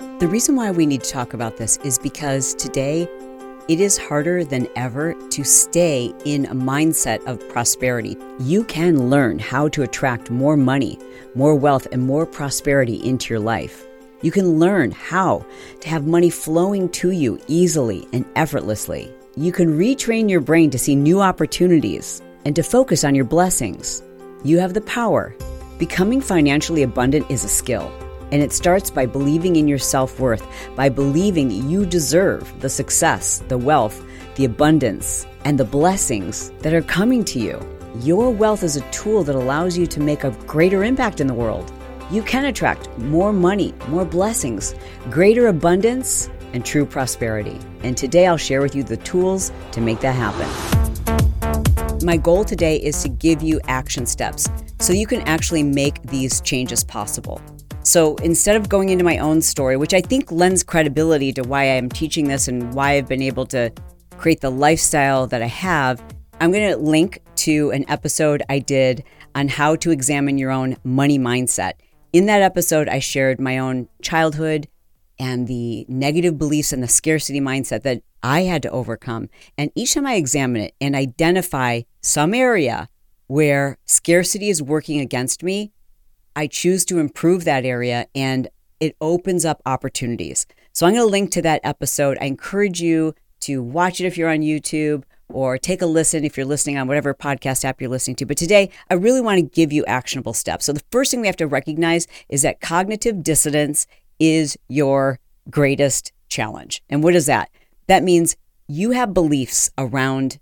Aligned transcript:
The 0.00 0.28
reason 0.28 0.56
why 0.56 0.70
we 0.70 0.86
need 0.86 1.02
to 1.02 1.10
talk 1.10 1.34
about 1.34 1.58
this 1.58 1.76
is 1.78 1.98
because 1.98 2.54
today 2.54 3.06
it 3.68 3.80
is 3.80 3.98
harder 3.98 4.44
than 4.44 4.66
ever 4.74 5.12
to 5.28 5.44
stay 5.44 6.14
in 6.24 6.46
a 6.46 6.54
mindset 6.54 7.22
of 7.26 7.46
prosperity. 7.50 8.16
You 8.38 8.64
can 8.64 9.10
learn 9.10 9.38
how 9.38 9.68
to 9.68 9.82
attract 9.82 10.30
more 10.30 10.56
money, 10.56 10.98
more 11.34 11.54
wealth, 11.54 11.86
and 11.92 12.02
more 12.02 12.24
prosperity 12.24 12.96
into 12.96 13.34
your 13.34 13.40
life. 13.40 13.86
You 14.22 14.30
can 14.30 14.58
learn 14.58 14.90
how 14.90 15.44
to 15.80 15.88
have 15.90 16.06
money 16.06 16.30
flowing 16.30 16.88
to 16.92 17.10
you 17.10 17.38
easily 17.46 18.08
and 18.14 18.24
effortlessly. 18.36 19.12
You 19.36 19.52
can 19.52 19.78
retrain 19.78 20.30
your 20.30 20.40
brain 20.40 20.70
to 20.70 20.78
see 20.78 20.96
new 20.96 21.20
opportunities 21.20 22.22
and 22.46 22.56
to 22.56 22.62
focus 22.62 23.04
on 23.04 23.14
your 23.14 23.26
blessings. 23.26 24.02
You 24.44 24.60
have 24.60 24.72
the 24.72 24.80
power. 24.80 25.34
Becoming 25.78 26.22
financially 26.22 26.82
abundant 26.82 27.30
is 27.30 27.44
a 27.44 27.48
skill. 27.48 27.92
And 28.32 28.42
it 28.42 28.52
starts 28.52 28.90
by 28.90 29.06
believing 29.06 29.56
in 29.56 29.66
your 29.66 29.78
self 29.78 30.20
worth, 30.20 30.46
by 30.76 30.88
believing 30.88 31.50
you 31.50 31.84
deserve 31.84 32.52
the 32.60 32.68
success, 32.68 33.42
the 33.48 33.58
wealth, 33.58 34.04
the 34.36 34.44
abundance, 34.44 35.26
and 35.44 35.58
the 35.58 35.64
blessings 35.64 36.50
that 36.60 36.72
are 36.72 36.82
coming 36.82 37.24
to 37.24 37.40
you. 37.40 37.60
Your 38.00 38.30
wealth 38.30 38.62
is 38.62 38.76
a 38.76 38.90
tool 38.90 39.24
that 39.24 39.34
allows 39.34 39.76
you 39.76 39.86
to 39.88 40.00
make 40.00 40.22
a 40.22 40.30
greater 40.46 40.84
impact 40.84 41.20
in 41.20 41.26
the 41.26 41.34
world. 41.34 41.72
You 42.10 42.22
can 42.22 42.44
attract 42.44 42.88
more 42.98 43.32
money, 43.32 43.74
more 43.88 44.04
blessings, 44.04 44.74
greater 45.10 45.48
abundance, 45.48 46.30
and 46.52 46.64
true 46.64 46.86
prosperity. 46.86 47.58
And 47.82 47.96
today 47.96 48.26
I'll 48.26 48.36
share 48.36 48.62
with 48.62 48.74
you 48.74 48.82
the 48.82 48.96
tools 48.98 49.52
to 49.72 49.80
make 49.80 50.00
that 50.00 50.14
happen. 50.14 50.48
My 52.04 52.16
goal 52.16 52.44
today 52.44 52.76
is 52.76 53.02
to 53.02 53.08
give 53.08 53.42
you 53.42 53.60
action 53.68 54.06
steps 54.06 54.48
so 54.80 54.92
you 54.92 55.06
can 55.06 55.20
actually 55.22 55.62
make 55.62 56.02
these 56.04 56.40
changes 56.40 56.82
possible. 56.82 57.40
So 57.82 58.14
instead 58.16 58.56
of 58.56 58.68
going 58.68 58.90
into 58.90 59.04
my 59.04 59.18
own 59.18 59.40
story, 59.40 59.76
which 59.76 59.94
I 59.94 60.00
think 60.00 60.30
lends 60.30 60.62
credibility 60.62 61.32
to 61.32 61.42
why 61.42 61.62
I 61.62 61.76
am 61.76 61.88
teaching 61.88 62.28
this 62.28 62.46
and 62.46 62.72
why 62.74 62.92
I've 62.92 63.08
been 63.08 63.22
able 63.22 63.46
to 63.46 63.72
create 64.18 64.40
the 64.40 64.50
lifestyle 64.50 65.26
that 65.28 65.42
I 65.42 65.46
have, 65.46 66.02
I'm 66.40 66.52
going 66.52 66.70
to 66.70 66.76
link 66.76 67.20
to 67.36 67.70
an 67.70 67.84
episode 67.88 68.42
I 68.48 68.58
did 68.58 69.02
on 69.34 69.48
how 69.48 69.76
to 69.76 69.90
examine 69.90 70.36
your 70.36 70.50
own 70.50 70.76
money 70.84 71.18
mindset. 71.18 71.72
In 72.12 72.26
that 72.26 72.42
episode, 72.42 72.88
I 72.88 72.98
shared 72.98 73.40
my 73.40 73.58
own 73.58 73.88
childhood 74.02 74.68
and 75.18 75.46
the 75.46 75.86
negative 75.88 76.38
beliefs 76.38 76.72
and 76.72 76.82
the 76.82 76.88
scarcity 76.88 77.40
mindset 77.40 77.82
that 77.82 78.02
I 78.22 78.42
had 78.42 78.62
to 78.62 78.70
overcome. 78.70 79.30
And 79.56 79.70
each 79.74 79.94
time 79.94 80.06
I 80.06 80.14
examine 80.14 80.62
it 80.62 80.74
and 80.80 80.94
identify 80.94 81.82
some 82.02 82.34
area 82.34 82.88
where 83.26 83.78
scarcity 83.84 84.48
is 84.48 84.62
working 84.62 85.00
against 85.00 85.42
me, 85.42 85.72
I 86.36 86.46
choose 86.46 86.84
to 86.86 86.98
improve 86.98 87.44
that 87.44 87.64
area 87.64 88.06
and 88.14 88.48
it 88.78 88.96
opens 89.00 89.44
up 89.44 89.60
opportunities. 89.66 90.46
So 90.72 90.86
I'm 90.86 90.94
going 90.94 91.06
to 91.06 91.10
link 91.10 91.30
to 91.32 91.42
that 91.42 91.60
episode. 91.64 92.16
I 92.20 92.26
encourage 92.26 92.80
you 92.80 93.14
to 93.40 93.62
watch 93.62 94.00
it 94.00 94.06
if 94.06 94.16
you're 94.16 94.30
on 94.30 94.40
YouTube 94.40 95.04
or 95.28 95.58
take 95.58 95.82
a 95.82 95.86
listen 95.86 96.24
if 96.24 96.36
you're 96.36 96.46
listening 96.46 96.76
on 96.76 96.88
whatever 96.88 97.14
podcast 97.14 97.64
app 97.64 97.80
you're 97.80 97.90
listening 97.90 98.16
to. 98.16 98.26
But 98.26 98.36
today, 98.36 98.70
I 98.88 98.94
really 98.94 99.20
want 99.20 99.38
to 99.38 99.42
give 99.42 99.72
you 99.72 99.84
actionable 99.86 100.34
steps. 100.34 100.66
So 100.66 100.72
the 100.72 100.82
first 100.90 101.10
thing 101.10 101.20
we 101.20 101.26
have 101.26 101.36
to 101.36 101.46
recognize 101.46 102.06
is 102.28 102.42
that 102.42 102.60
cognitive 102.60 103.22
dissonance 103.22 103.86
is 104.18 104.56
your 104.68 105.18
greatest 105.48 106.12
challenge. 106.28 106.82
And 106.88 107.02
what 107.02 107.14
is 107.14 107.26
that? 107.26 107.50
That 107.86 108.02
means 108.02 108.36
you 108.68 108.92
have 108.92 109.14
beliefs 109.14 109.70
around 109.78 110.38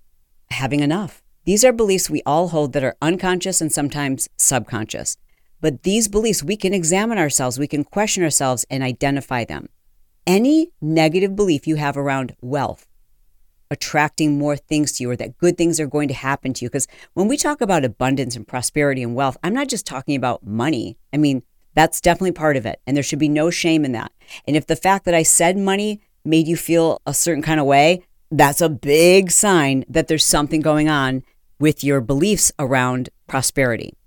having 0.50 0.80
enough. 0.80 1.22
These 1.44 1.64
are 1.64 1.72
beliefs 1.72 2.10
we 2.10 2.22
all 2.26 2.48
hold 2.48 2.72
that 2.74 2.84
are 2.84 2.96
unconscious 3.00 3.60
and 3.60 3.72
sometimes 3.72 4.28
subconscious. 4.36 5.16
But 5.60 5.82
these 5.82 6.08
beliefs, 6.08 6.42
we 6.42 6.56
can 6.56 6.72
examine 6.72 7.18
ourselves, 7.18 7.58
we 7.58 7.66
can 7.66 7.84
question 7.84 8.22
ourselves 8.22 8.64
and 8.70 8.82
identify 8.82 9.44
them. 9.44 9.68
Any 10.26 10.70
negative 10.80 11.34
belief 11.34 11.66
you 11.66 11.76
have 11.76 11.96
around 11.96 12.36
wealth, 12.40 12.86
attracting 13.70 14.38
more 14.38 14.56
things 14.56 14.92
to 14.92 15.02
you, 15.02 15.10
or 15.10 15.16
that 15.16 15.38
good 15.38 15.56
things 15.56 15.80
are 15.80 15.86
going 15.86 16.08
to 16.08 16.14
happen 16.14 16.52
to 16.54 16.64
you. 16.64 16.68
Because 16.68 16.86
when 17.14 17.28
we 17.28 17.36
talk 17.36 17.60
about 17.60 17.84
abundance 17.84 18.36
and 18.36 18.46
prosperity 18.46 19.02
and 19.02 19.14
wealth, 19.14 19.36
I'm 19.42 19.54
not 19.54 19.68
just 19.68 19.86
talking 19.86 20.16
about 20.16 20.46
money. 20.46 20.96
I 21.12 21.16
mean, 21.16 21.42
that's 21.74 22.00
definitely 22.00 22.32
part 22.32 22.56
of 22.56 22.66
it. 22.66 22.80
And 22.86 22.96
there 22.96 23.02
should 23.02 23.18
be 23.18 23.28
no 23.28 23.50
shame 23.50 23.84
in 23.84 23.92
that. 23.92 24.12
And 24.46 24.56
if 24.56 24.66
the 24.66 24.76
fact 24.76 25.06
that 25.06 25.14
I 25.14 25.22
said 25.22 25.56
money 25.56 26.00
made 26.24 26.46
you 26.46 26.56
feel 26.56 27.00
a 27.06 27.14
certain 27.14 27.42
kind 27.42 27.58
of 27.58 27.66
way, 27.66 28.02
that's 28.30 28.60
a 28.60 28.68
big 28.68 29.30
sign 29.30 29.84
that 29.88 30.08
there's 30.08 30.24
something 30.24 30.60
going 30.60 30.88
on 30.88 31.22
with 31.58 31.82
your 31.82 32.00
beliefs 32.00 32.52
around 32.58 33.08
prosperity 33.26 33.97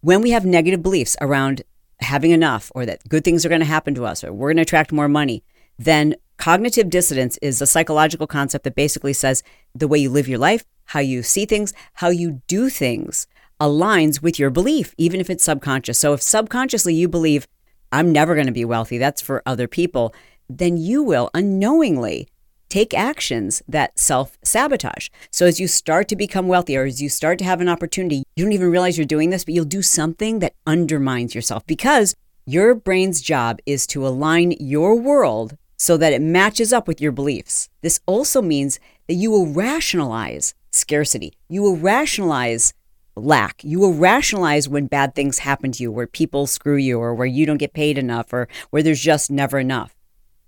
when 0.00 0.22
we 0.22 0.30
have 0.30 0.44
negative 0.44 0.82
beliefs 0.82 1.16
around 1.20 1.62
having 2.00 2.30
enough 2.30 2.72
or 2.74 2.86
that 2.86 3.06
good 3.08 3.24
things 3.24 3.44
are 3.44 3.50
going 3.50 3.60
to 3.60 3.66
happen 3.66 3.94
to 3.94 4.06
us 4.06 4.24
or 4.24 4.32
we're 4.32 4.48
going 4.48 4.56
to 4.56 4.62
attract 4.62 4.92
more 4.92 5.08
money, 5.08 5.42
then 5.78 6.14
cognitive 6.38 6.88
dissonance 6.88 7.38
is 7.42 7.60
a 7.60 7.66
psychological 7.66 8.26
concept 8.26 8.64
that 8.64 8.74
basically 8.74 9.12
says 9.12 9.42
the 9.74 9.88
way 9.88 9.98
you 9.98 10.10
live 10.10 10.28
your 10.28 10.38
life, 10.38 10.64
how 10.86 11.00
you 11.00 11.22
see 11.22 11.44
things, 11.44 11.72
how 11.94 12.08
you 12.08 12.40
do 12.46 12.70
things 12.70 13.26
aligns 13.60 14.22
with 14.22 14.38
your 14.38 14.48
belief, 14.50 14.94
even 14.96 15.20
if 15.20 15.28
it's 15.28 15.44
subconscious. 15.44 15.98
So 15.98 16.14
if 16.14 16.22
subconsciously 16.22 16.94
you 16.94 17.08
believe, 17.08 17.46
I'm 17.92 18.10
never 18.10 18.34
going 18.34 18.46
to 18.46 18.52
be 18.52 18.64
wealthy, 18.64 18.96
that's 18.96 19.20
for 19.20 19.42
other 19.44 19.68
people, 19.68 20.14
then 20.48 20.78
you 20.78 21.02
will 21.02 21.30
unknowingly 21.34 22.26
take 22.70 22.94
actions 22.94 23.62
that 23.68 23.98
self 23.98 24.38
sabotage. 24.42 25.08
So 25.30 25.46
as 25.46 25.60
you 25.60 25.68
start 25.68 26.08
to 26.08 26.16
become 26.16 26.48
wealthy 26.48 26.76
or 26.76 26.84
as 26.84 27.02
you 27.02 27.08
start 27.08 27.38
to 27.40 27.44
have 27.44 27.60
an 27.60 27.68
opportunity, 27.68 28.22
you 28.36 28.44
don't 28.44 28.52
even 28.52 28.70
realize 28.70 28.96
you're 28.96 29.06
doing 29.06 29.30
this, 29.30 29.44
but 29.44 29.54
you'll 29.54 29.64
do 29.64 29.82
something 29.82 30.38
that 30.38 30.54
undermines 30.66 31.34
yourself 31.34 31.66
because 31.66 32.14
your 32.46 32.74
brain's 32.74 33.20
job 33.20 33.58
is 33.66 33.86
to 33.88 34.06
align 34.06 34.52
your 34.58 34.98
world 34.98 35.56
so 35.76 35.96
that 35.96 36.12
it 36.12 36.20
matches 36.20 36.72
up 36.72 36.86
with 36.86 37.00
your 37.00 37.12
beliefs. 37.12 37.68
This 37.80 38.00
also 38.06 38.42
means 38.42 38.78
that 39.08 39.14
you 39.14 39.30
will 39.30 39.46
rationalize 39.46 40.54
scarcity. 40.70 41.32
You 41.48 41.62
will 41.62 41.76
rationalize 41.76 42.74
lack. 43.16 43.62
You 43.64 43.78
will 43.78 43.94
rationalize 43.94 44.68
when 44.68 44.86
bad 44.86 45.14
things 45.14 45.38
happen 45.38 45.72
to 45.72 45.82
you, 45.82 45.92
where 45.92 46.06
people 46.06 46.46
screw 46.46 46.76
you, 46.76 46.98
or 46.98 47.14
where 47.14 47.26
you 47.26 47.46
don't 47.46 47.58
get 47.58 47.72
paid 47.72 47.98
enough, 47.98 48.32
or 48.32 48.48
where 48.70 48.82
there's 48.82 49.00
just 49.00 49.30
never 49.30 49.58
enough. 49.58 49.94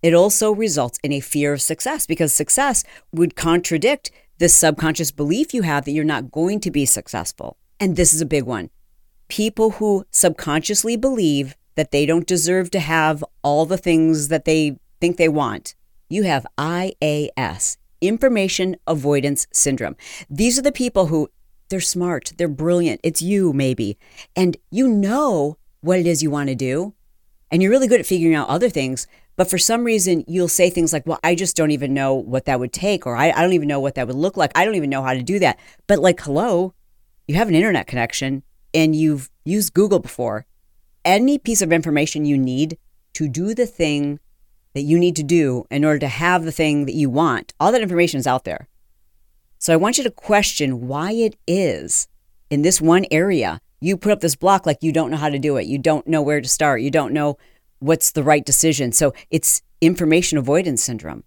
It 0.02 0.14
also 0.14 0.52
results 0.52 0.98
in 1.02 1.12
a 1.12 1.20
fear 1.20 1.52
of 1.52 1.62
success 1.62 2.06
because 2.06 2.34
success 2.34 2.82
would 3.12 3.36
contradict 3.36 4.10
this 4.38 4.54
subconscious 4.54 5.12
belief 5.12 5.54
you 5.54 5.62
have 5.62 5.84
that 5.84 5.92
you're 5.92 6.04
not 6.04 6.32
going 6.32 6.58
to 6.60 6.70
be 6.70 6.84
successful. 6.84 7.56
And 7.78 7.94
this 7.94 8.12
is 8.12 8.20
a 8.20 8.26
big 8.26 8.44
one. 8.44 8.70
People 9.28 9.72
who 9.72 10.04
subconsciously 10.10 10.96
believe 10.96 11.56
that 11.76 11.92
they 11.92 12.04
don't 12.04 12.26
deserve 12.26 12.70
to 12.72 12.80
have 12.80 13.24
all 13.42 13.64
the 13.64 13.78
things 13.78 14.28
that 14.28 14.44
they 14.44 14.76
think 15.00 15.16
they 15.16 15.28
want, 15.28 15.74
you 16.08 16.24
have 16.24 16.46
IAS, 16.58 17.76
Information 18.00 18.76
Avoidance 18.86 19.46
Syndrome. 19.52 19.96
These 20.28 20.58
are 20.58 20.62
the 20.62 20.72
people 20.72 21.06
who 21.06 21.28
they're 21.68 21.80
smart, 21.80 22.32
they're 22.36 22.48
brilliant, 22.48 23.00
it's 23.02 23.22
you 23.22 23.52
maybe, 23.52 23.96
and 24.36 24.56
you 24.70 24.88
know 24.88 25.56
what 25.80 25.98
it 25.98 26.06
is 26.06 26.22
you 26.22 26.30
want 26.30 26.48
to 26.48 26.54
do, 26.54 26.92
and 27.50 27.62
you're 27.62 27.70
really 27.70 27.88
good 27.88 28.00
at 28.00 28.06
figuring 28.06 28.34
out 28.34 28.48
other 28.48 28.68
things, 28.68 29.06
but 29.36 29.48
for 29.48 29.58
some 29.58 29.84
reason, 29.84 30.24
you'll 30.26 30.48
say 30.48 30.68
things 30.68 30.92
like, 30.92 31.06
well, 31.06 31.18
I 31.24 31.34
just 31.34 31.56
don't 31.56 31.70
even 31.70 31.94
know 31.94 32.14
what 32.14 32.44
that 32.44 32.60
would 32.60 32.72
take, 32.72 33.06
or 33.06 33.16
I, 33.16 33.30
I 33.30 33.42
don't 33.42 33.54
even 33.54 33.68
know 33.68 33.80
what 33.80 33.94
that 33.94 34.06
would 34.06 34.16
look 34.16 34.36
like. 34.36 34.52
I 34.54 34.64
don't 34.64 34.74
even 34.74 34.90
know 34.90 35.02
how 35.02 35.14
to 35.14 35.22
do 35.22 35.38
that. 35.38 35.58
But 35.86 35.98
like, 36.00 36.20
hello, 36.20 36.74
you 37.26 37.34
have 37.36 37.48
an 37.48 37.54
internet 37.54 37.86
connection 37.86 38.42
and 38.74 38.94
you've 38.94 39.30
used 39.44 39.74
Google 39.74 39.98
before. 39.98 40.46
Any 41.04 41.38
piece 41.38 41.62
of 41.62 41.72
information 41.72 42.24
you 42.24 42.38
need 42.38 42.78
to 43.14 43.28
do 43.28 43.54
the 43.54 43.66
thing 43.66 44.20
that 44.74 44.82
you 44.82 44.98
need 44.98 45.16
to 45.16 45.22
do 45.22 45.66
in 45.70 45.84
order 45.84 45.98
to 45.98 46.08
have 46.08 46.44
the 46.44 46.52
thing 46.52 46.86
that 46.86 46.94
you 46.94 47.10
want, 47.10 47.52
all 47.58 47.72
that 47.72 47.82
information 47.82 48.18
is 48.18 48.26
out 48.26 48.44
there. 48.44 48.68
So 49.58 49.72
I 49.72 49.76
want 49.76 49.98
you 49.98 50.04
to 50.04 50.10
question 50.10 50.88
why 50.88 51.12
it 51.12 51.36
is 51.46 52.08
in 52.50 52.62
this 52.62 52.80
one 52.80 53.06
area 53.10 53.60
you 53.80 53.96
put 53.96 54.12
up 54.12 54.20
this 54.20 54.36
block 54.36 54.64
like 54.64 54.78
you 54.80 54.92
don't 54.92 55.10
know 55.10 55.16
how 55.16 55.28
to 55.28 55.38
do 55.38 55.56
it. 55.56 55.66
You 55.66 55.76
don't 55.76 56.06
know 56.06 56.22
where 56.22 56.40
to 56.40 56.48
start. 56.48 56.82
You 56.82 56.90
don't 56.90 57.12
know 57.12 57.36
what's 57.82 58.12
the 58.12 58.22
right 58.22 58.44
decision. 58.44 58.92
So 58.92 59.12
it's 59.30 59.62
information 59.80 60.38
avoidance 60.38 60.82
syndrome. 60.82 61.24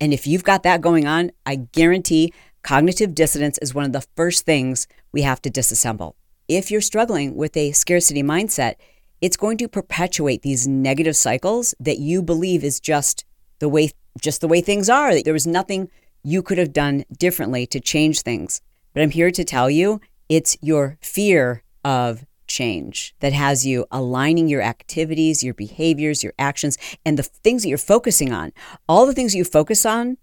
And 0.00 0.12
if 0.12 0.26
you've 0.26 0.44
got 0.44 0.62
that 0.62 0.80
going 0.80 1.06
on, 1.06 1.32
I 1.44 1.56
guarantee 1.56 2.32
cognitive 2.62 3.14
dissonance 3.14 3.58
is 3.58 3.74
one 3.74 3.84
of 3.84 3.92
the 3.92 4.06
first 4.16 4.44
things 4.46 4.86
we 5.12 5.22
have 5.22 5.42
to 5.42 5.50
disassemble. 5.50 6.14
If 6.48 6.70
you're 6.70 6.80
struggling 6.80 7.36
with 7.36 7.56
a 7.56 7.72
scarcity 7.72 8.22
mindset, 8.22 8.74
it's 9.20 9.36
going 9.36 9.58
to 9.58 9.68
perpetuate 9.68 10.42
these 10.42 10.66
negative 10.66 11.16
cycles 11.16 11.74
that 11.80 11.98
you 11.98 12.22
believe 12.22 12.64
is 12.64 12.80
just 12.80 13.24
the 13.58 13.68
way 13.68 13.90
just 14.20 14.40
the 14.40 14.48
way 14.48 14.60
things 14.60 14.88
are. 14.88 15.22
There 15.22 15.32
was 15.32 15.46
nothing 15.46 15.90
you 16.24 16.42
could 16.42 16.58
have 16.58 16.72
done 16.72 17.04
differently 17.16 17.66
to 17.66 17.78
change 17.78 18.22
things. 18.22 18.60
But 18.92 19.02
I'm 19.02 19.10
here 19.10 19.30
to 19.30 19.44
tell 19.44 19.70
you 19.70 20.00
it's 20.28 20.56
your 20.60 20.98
fear 21.00 21.62
of 21.84 22.24
change 22.48 23.14
that 23.20 23.32
has 23.32 23.64
you 23.64 23.86
aligning 23.90 24.48
your 24.48 24.62
activities, 24.62 25.42
your 25.42 25.54
behaviors, 25.54 26.24
your 26.24 26.32
actions, 26.38 26.76
and 27.04 27.18
the 27.18 27.22
things 27.22 27.62
that 27.62 27.68
you're 27.68 27.78
focusing 27.78 28.32
on. 28.32 28.52
All 28.88 29.06
the 29.06 29.14
things 29.14 29.34
you 29.34 29.44
focus 29.44 29.86
on 29.86 30.16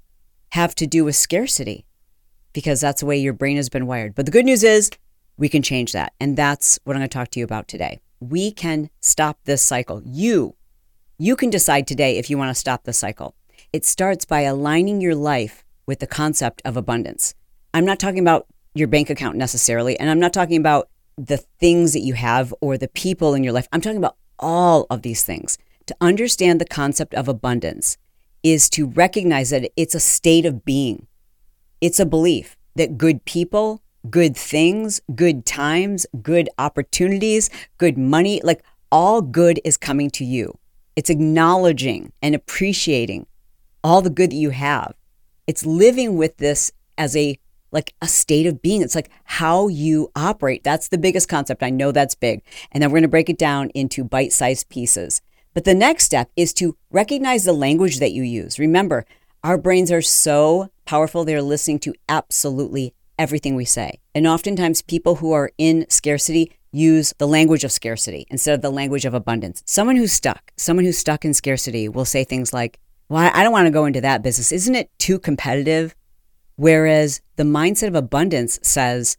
have 0.49 0.75
to 0.75 0.87
do 0.87 1.05
with 1.05 1.15
scarcity 1.15 1.85
because 2.53 2.81
that's 2.81 3.01
the 3.01 3.05
way 3.05 3.17
your 3.17 3.33
brain 3.33 3.57
has 3.57 3.69
been 3.69 3.87
wired. 3.87 4.15
But 4.15 4.25
the 4.25 4.31
good 4.31 4.45
news 4.45 4.63
is 4.63 4.89
we 5.37 5.49
can 5.49 5.61
change 5.61 5.91
that. 5.93 6.13
And 6.19 6.37
that's 6.37 6.79
what 6.83 6.95
I'm 6.95 7.01
going 7.01 7.09
to 7.09 7.13
talk 7.13 7.29
to 7.31 7.39
you 7.39 7.45
about 7.45 7.67
today. 7.67 7.99
We 8.19 8.51
can 8.51 8.89
stop 9.01 9.37
this 9.45 9.61
cycle. 9.61 10.01
You 10.05 10.55
You 11.17 11.35
can 11.35 11.49
decide 11.49 11.87
today 11.87 12.17
if 12.17 12.29
you 12.29 12.37
want 12.37 12.49
to 12.49 12.59
stop 12.59 12.83
the 12.83 12.93
cycle. 12.93 13.35
It 13.71 13.85
starts 13.85 14.25
by 14.25 14.41
aligning 14.41 15.01
your 15.01 15.15
life 15.15 15.63
with 15.85 15.99
the 15.99 16.07
concept 16.07 16.61
of 16.65 16.77
abundance. 16.77 17.35
I'm 17.73 17.85
not 17.85 17.99
talking 17.99 18.19
about 18.19 18.47
your 18.73 18.87
bank 18.87 19.09
account 19.09 19.37
necessarily, 19.37 19.99
and 19.99 20.09
I'm 20.09 20.19
not 20.19 20.33
talking 20.33 20.57
about 20.57 20.89
the 21.17 21.37
things 21.37 21.93
that 21.93 22.01
you 22.01 22.13
have 22.13 22.53
or 22.61 22.77
the 22.77 22.87
people 22.87 23.33
in 23.33 23.43
your 23.43 23.53
life. 23.53 23.67
I'm 23.71 23.81
talking 23.81 23.97
about 23.97 24.17
all 24.39 24.85
of 24.89 25.01
these 25.01 25.23
things. 25.23 25.57
To 25.87 25.95
understand 26.01 26.59
the 26.59 26.65
concept 26.65 27.13
of 27.13 27.27
abundance 27.27 27.97
is 28.43 28.69
to 28.71 28.87
recognize 28.87 29.49
that 29.51 29.71
it's 29.75 29.95
a 29.95 29.99
state 29.99 30.45
of 30.45 30.65
being. 30.65 31.07
It's 31.79 31.99
a 31.99 32.05
belief 32.05 32.57
that 32.75 32.97
good 32.97 33.23
people, 33.25 33.81
good 34.09 34.35
things, 34.35 35.01
good 35.15 35.45
times, 35.45 36.05
good 36.21 36.49
opportunities, 36.57 37.49
good 37.77 37.97
money, 37.97 38.41
like 38.43 38.63
all 38.91 39.21
good 39.21 39.59
is 39.63 39.77
coming 39.77 40.09
to 40.11 40.25
you. 40.25 40.57
It's 40.95 41.09
acknowledging 41.09 42.13
and 42.21 42.35
appreciating 42.35 43.27
all 43.83 44.01
the 44.01 44.09
good 44.09 44.31
that 44.31 44.35
you 44.35 44.51
have. 44.51 44.95
It's 45.47 45.65
living 45.65 46.17
with 46.17 46.37
this 46.37 46.71
as 46.97 47.15
a 47.15 47.37
like 47.71 47.93
a 48.01 48.07
state 48.07 48.45
of 48.45 48.61
being. 48.61 48.81
It's 48.81 48.95
like 48.95 49.09
how 49.25 49.67
you 49.67 50.11
operate. 50.15 50.63
That's 50.63 50.87
the 50.87 50.97
biggest 50.97 51.29
concept. 51.29 51.63
I 51.63 51.69
know 51.69 51.91
that's 51.91 52.15
big. 52.15 52.41
And 52.71 52.81
then 52.81 52.89
we're 52.89 52.95
going 52.95 53.03
to 53.03 53.09
break 53.09 53.29
it 53.29 53.37
down 53.37 53.69
into 53.71 54.03
bite-sized 54.03 54.69
pieces. 54.69 55.21
But 55.53 55.63
the 55.63 55.73
next 55.73 56.03
step 56.03 56.29
is 56.35 56.53
to 56.55 56.77
recognize 56.91 57.43
the 57.43 57.53
language 57.53 57.99
that 57.99 58.11
you 58.11 58.23
use. 58.23 58.59
Remember, 58.59 59.05
our 59.43 59.57
brains 59.57 59.91
are 59.91 60.01
so 60.01 60.69
powerful. 60.85 61.23
They're 61.23 61.41
listening 61.41 61.79
to 61.79 61.93
absolutely 62.09 62.93
everything 63.17 63.55
we 63.55 63.65
say. 63.65 63.99
And 64.13 64.27
oftentimes 64.27 64.81
people 64.81 65.15
who 65.15 65.31
are 65.31 65.51
in 65.57 65.85
scarcity 65.89 66.51
use 66.71 67.13
the 67.19 67.27
language 67.27 67.63
of 67.63 67.71
scarcity 67.71 68.27
instead 68.29 68.53
of 68.53 68.61
the 68.61 68.69
language 68.71 69.05
of 69.05 69.13
abundance. 69.13 69.63
Someone 69.65 69.95
who's 69.95 70.11
stuck, 70.11 70.51
someone 70.57 70.83
who's 70.83 70.97
stuck 70.97 71.23
in 71.23 71.33
scarcity 71.33 71.87
will 71.87 72.05
say 72.05 72.23
things 72.23 72.53
like, 72.53 72.79
Well, 73.07 73.31
I 73.33 73.43
don't 73.43 73.53
want 73.53 73.67
to 73.67 73.71
go 73.71 73.85
into 73.85 74.01
that 74.01 74.23
business. 74.23 74.51
Isn't 74.51 74.75
it 74.75 74.89
too 74.99 75.19
competitive? 75.19 75.95
Whereas 76.55 77.21
the 77.35 77.43
mindset 77.43 77.87
of 77.87 77.95
abundance 77.95 78.59
says, 78.61 79.17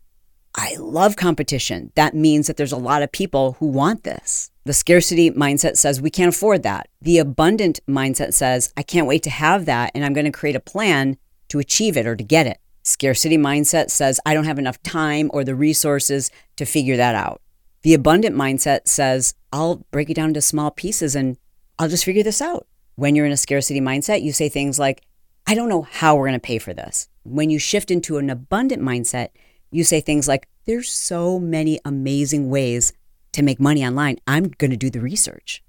I 0.54 0.74
love 0.78 1.16
competition. 1.16 1.92
That 1.96 2.14
means 2.14 2.46
that 2.46 2.56
there's 2.56 2.72
a 2.72 2.78
lot 2.78 3.02
of 3.02 3.12
people 3.12 3.52
who 3.58 3.66
want 3.66 4.04
this. 4.04 4.50
The 4.64 4.72
scarcity 4.72 5.30
mindset 5.30 5.76
says 5.76 6.00
we 6.00 6.10
can't 6.10 6.34
afford 6.34 6.62
that. 6.62 6.88
The 7.02 7.18
abundant 7.18 7.80
mindset 7.86 8.32
says, 8.32 8.72
I 8.76 8.82
can't 8.82 9.06
wait 9.06 9.22
to 9.24 9.30
have 9.30 9.66
that 9.66 9.92
and 9.94 10.04
I'm 10.04 10.14
going 10.14 10.24
to 10.24 10.32
create 10.32 10.56
a 10.56 10.60
plan 10.60 11.18
to 11.48 11.58
achieve 11.58 11.96
it 11.96 12.06
or 12.06 12.16
to 12.16 12.24
get 12.24 12.46
it. 12.46 12.58
Scarcity 12.82 13.36
mindset 13.36 13.90
says, 13.90 14.18
I 14.24 14.32
don't 14.32 14.44
have 14.44 14.58
enough 14.58 14.82
time 14.82 15.30
or 15.34 15.44
the 15.44 15.54
resources 15.54 16.30
to 16.56 16.64
figure 16.64 16.96
that 16.96 17.14
out. 17.14 17.42
The 17.82 17.94
abundant 17.94 18.34
mindset 18.34 18.88
says, 18.88 19.34
I'll 19.52 19.84
break 19.90 20.08
it 20.08 20.14
down 20.14 20.28
into 20.28 20.40
small 20.40 20.70
pieces 20.70 21.14
and 21.14 21.36
I'll 21.78 21.88
just 21.88 22.04
figure 22.04 22.22
this 22.22 22.40
out. 22.40 22.66
When 22.94 23.14
you're 23.14 23.26
in 23.26 23.32
a 23.32 23.36
scarcity 23.36 23.80
mindset, 23.80 24.22
you 24.22 24.32
say 24.32 24.48
things 24.48 24.78
like, 24.78 25.02
I 25.48 25.54
don't 25.54 25.68
know 25.68 25.82
how 25.82 26.16
we're 26.16 26.26
going 26.26 26.40
to 26.40 26.40
pay 26.40 26.58
for 26.58 26.74
this. 26.74 27.08
When 27.22 27.50
you 27.50 27.60
shift 27.60 27.92
into 27.92 28.18
an 28.18 28.30
abundant 28.30 28.82
mindset, 28.82 29.28
you 29.70 29.84
say 29.84 30.00
things 30.00 30.26
like, 30.26 30.48
There's 30.64 30.90
so 30.90 31.38
many 31.38 31.78
amazing 31.84 32.50
ways 32.50 32.92
to 33.32 33.42
make 33.42 33.60
money 33.60 33.86
online. 33.86 34.16
I'm 34.26 34.48
going 34.48 34.72
to 34.72 34.76
do 34.76 34.90
the 34.90 35.00
research. 35.00 35.62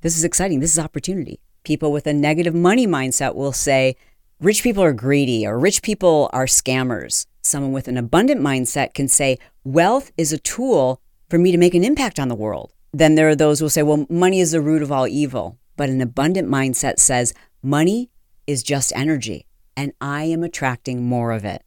This 0.00 0.16
is 0.16 0.24
exciting. 0.24 0.60
This 0.60 0.72
is 0.72 0.78
opportunity. 0.78 1.38
People 1.64 1.92
with 1.92 2.06
a 2.06 2.14
negative 2.14 2.54
money 2.54 2.86
mindset 2.86 3.34
will 3.34 3.52
say, 3.52 3.96
Rich 4.40 4.62
people 4.62 4.82
are 4.82 4.94
greedy 4.94 5.46
or 5.46 5.58
rich 5.58 5.82
people 5.82 6.30
are 6.32 6.46
scammers. 6.46 7.26
Someone 7.42 7.72
with 7.72 7.88
an 7.88 7.98
abundant 7.98 8.40
mindset 8.40 8.94
can 8.94 9.06
say, 9.06 9.38
Wealth 9.64 10.12
is 10.16 10.32
a 10.32 10.38
tool 10.38 11.02
for 11.28 11.36
me 11.38 11.52
to 11.52 11.58
make 11.58 11.74
an 11.74 11.84
impact 11.84 12.18
on 12.18 12.28
the 12.28 12.34
world. 12.34 12.72
Then 12.92 13.16
there 13.16 13.28
are 13.28 13.36
those 13.36 13.58
who 13.58 13.66
will 13.66 13.70
say, 13.70 13.82
well, 13.82 14.06
money 14.08 14.40
is 14.40 14.52
the 14.52 14.62
root 14.62 14.82
of 14.82 14.90
all 14.90 15.06
evil. 15.06 15.58
But 15.76 15.90
an 15.90 16.00
abundant 16.00 16.48
mindset 16.48 16.98
says, 16.98 17.34
money 17.62 18.10
is 18.50 18.64
just 18.64 18.92
energy, 18.96 19.46
and 19.76 19.92
I 20.00 20.24
am 20.24 20.42
attracting 20.42 21.04
more 21.04 21.30
of 21.30 21.44
it. 21.44 21.62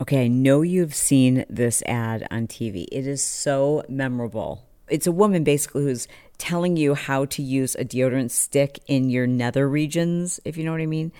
Okay, 0.00 0.26
I 0.26 0.28
know 0.28 0.62
you've 0.62 0.94
seen 0.94 1.44
this 1.50 1.82
ad 1.86 2.24
on 2.30 2.46
TV. 2.46 2.86
It 2.92 3.04
is 3.04 3.20
so 3.20 3.82
memorable. 3.88 4.64
It's 4.88 5.08
a 5.08 5.12
woman 5.12 5.42
basically 5.42 5.82
who's 5.82 6.06
telling 6.38 6.76
you 6.76 6.94
how 6.94 7.24
to 7.24 7.42
use 7.42 7.74
a 7.74 7.84
deodorant 7.84 8.30
stick 8.30 8.78
in 8.86 9.10
your 9.10 9.26
nether 9.26 9.68
regions, 9.68 10.38
if 10.44 10.56
you 10.56 10.62
know 10.62 10.70
what 10.70 10.80
I 10.80 10.86
mean. 10.86 11.10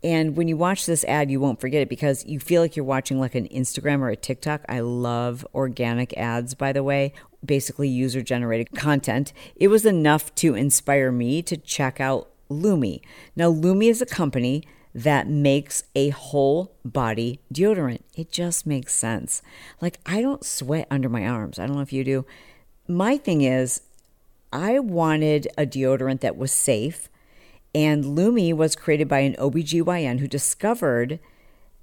And 0.00 0.36
when 0.36 0.46
you 0.46 0.56
watch 0.56 0.86
this 0.86 1.04
ad, 1.06 1.28
you 1.28 1.40
won't 1.40 1.60
forget 1.60 1.82
it 1.82 1.88
because 1.88 2.24
you 2.24 2.38
feel 2.38 2.62
like 2.62 2.76
you're 2.76 2.84
watching 2.84 3.18
like 3.18 3.34
an 3.34 3.48
Instagram 3.48 3.98
or 3.98 4.10
a 4.10 4.16
TikTok. 4.16 4.64
I 4.68 4.78
love 4.78 5.44
organic 5.52 6.16
ads, 6.16 6.54
by 6.54 6.72
the 6.72 6.84
way, 6.84 7.14
basically 7.44 7.88
user 7.88 8.22
generated 8.22 8.70
content. 8.76 9.32
It 9.56 9.68
was 9.68 9.84
enough 9.84 10.32
to 10.36 10.54
inspire 10.54 11.10
me 11.10 11.42
to 11.42 11.56
check 11.56 12.00
out 12.00 12.29
Lume. 12.50 13.00
Now, 13.34 13.48
Lume 13.48 13.82
is 13.82 14.02
a 14.02 14.06
company 14.06 14.64
that 14.94 15.28
makes 15.28 15.84
a 15.94 16.10
whole 16.10 16.72
body 16.84 17.40
deodorant. 17.54 18.00
It 18.14 18.32
just 18.32 18.66
makes 18.66 18.94
sense. 18.94 19.40
Like, 19.80 19.98
I 20.04 20.20
don't 20.20 20.44
sweat 20.44 20.86
under 20.90 21.08
my 21.08 21.26
arms. 21.26 21.58
I 21.58 21.66
don't 21.66 21.76
know 21.76 21.82
if 21.82 21.92
you 21.92 22.04
do. 22.04 22.26
My 22.88 23.16
thing 23.16 23.40
is, 23.40 23.82
I 24.52 24.80
wanted 24.80 25.46
a 25.56 25.64
deodorant 25.64 26.20
that 26.20 26.36
was 26.36 26.50
safe 26.52 27.08
and 27.74 28.04
Lume 28.16 28.56
was 28.56 28.74
created 28.74 29.08
by 29.08 29.20
an 29.20 29.36
OBGYN 29.36 30.18
who 30.18 30.26
discovered 30.26 31.20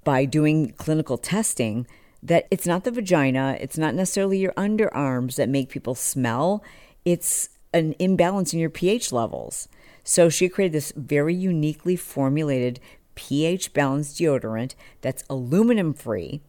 by 0.04 0.24
doing 0.24 0.72
clinical 0.72 1.16
testing 1.16 1.86
that 2.22 2.46
it's 2.50 2.66
not 2.66 2.84
the 2.84 2.90
vagina, 2.90 3.56
it's 3.60 3.78
not 3.78 3.94
necessarily 3.94 4.38
your 4.38 4.52
underarms 4.52 5.36
that 5.36 5.48
make 5.48 5.68
people 5.70 5.94
smell, 5.94 6.62
it's 7.04 7.50
an 7.72 7.94
imbalance 7.98 8.52
in 8.52 8.58
your 8.58 8.70
pH 8.70 9.12
levels. 9.12 9.68
So 10.08 10.30
she 10.30 10.48
created 10.48 10.72
this 10.72 10.90
very 10.96 11.34
uniquely 11.34 11.94
formulated 11.94 12.80
pH 13.14 13.74
balanced 13.74 14.18
deodorant 14.18 14.74
that's 15.02 15.22
aluminum 15.28 15.92
free. 15.92 16.40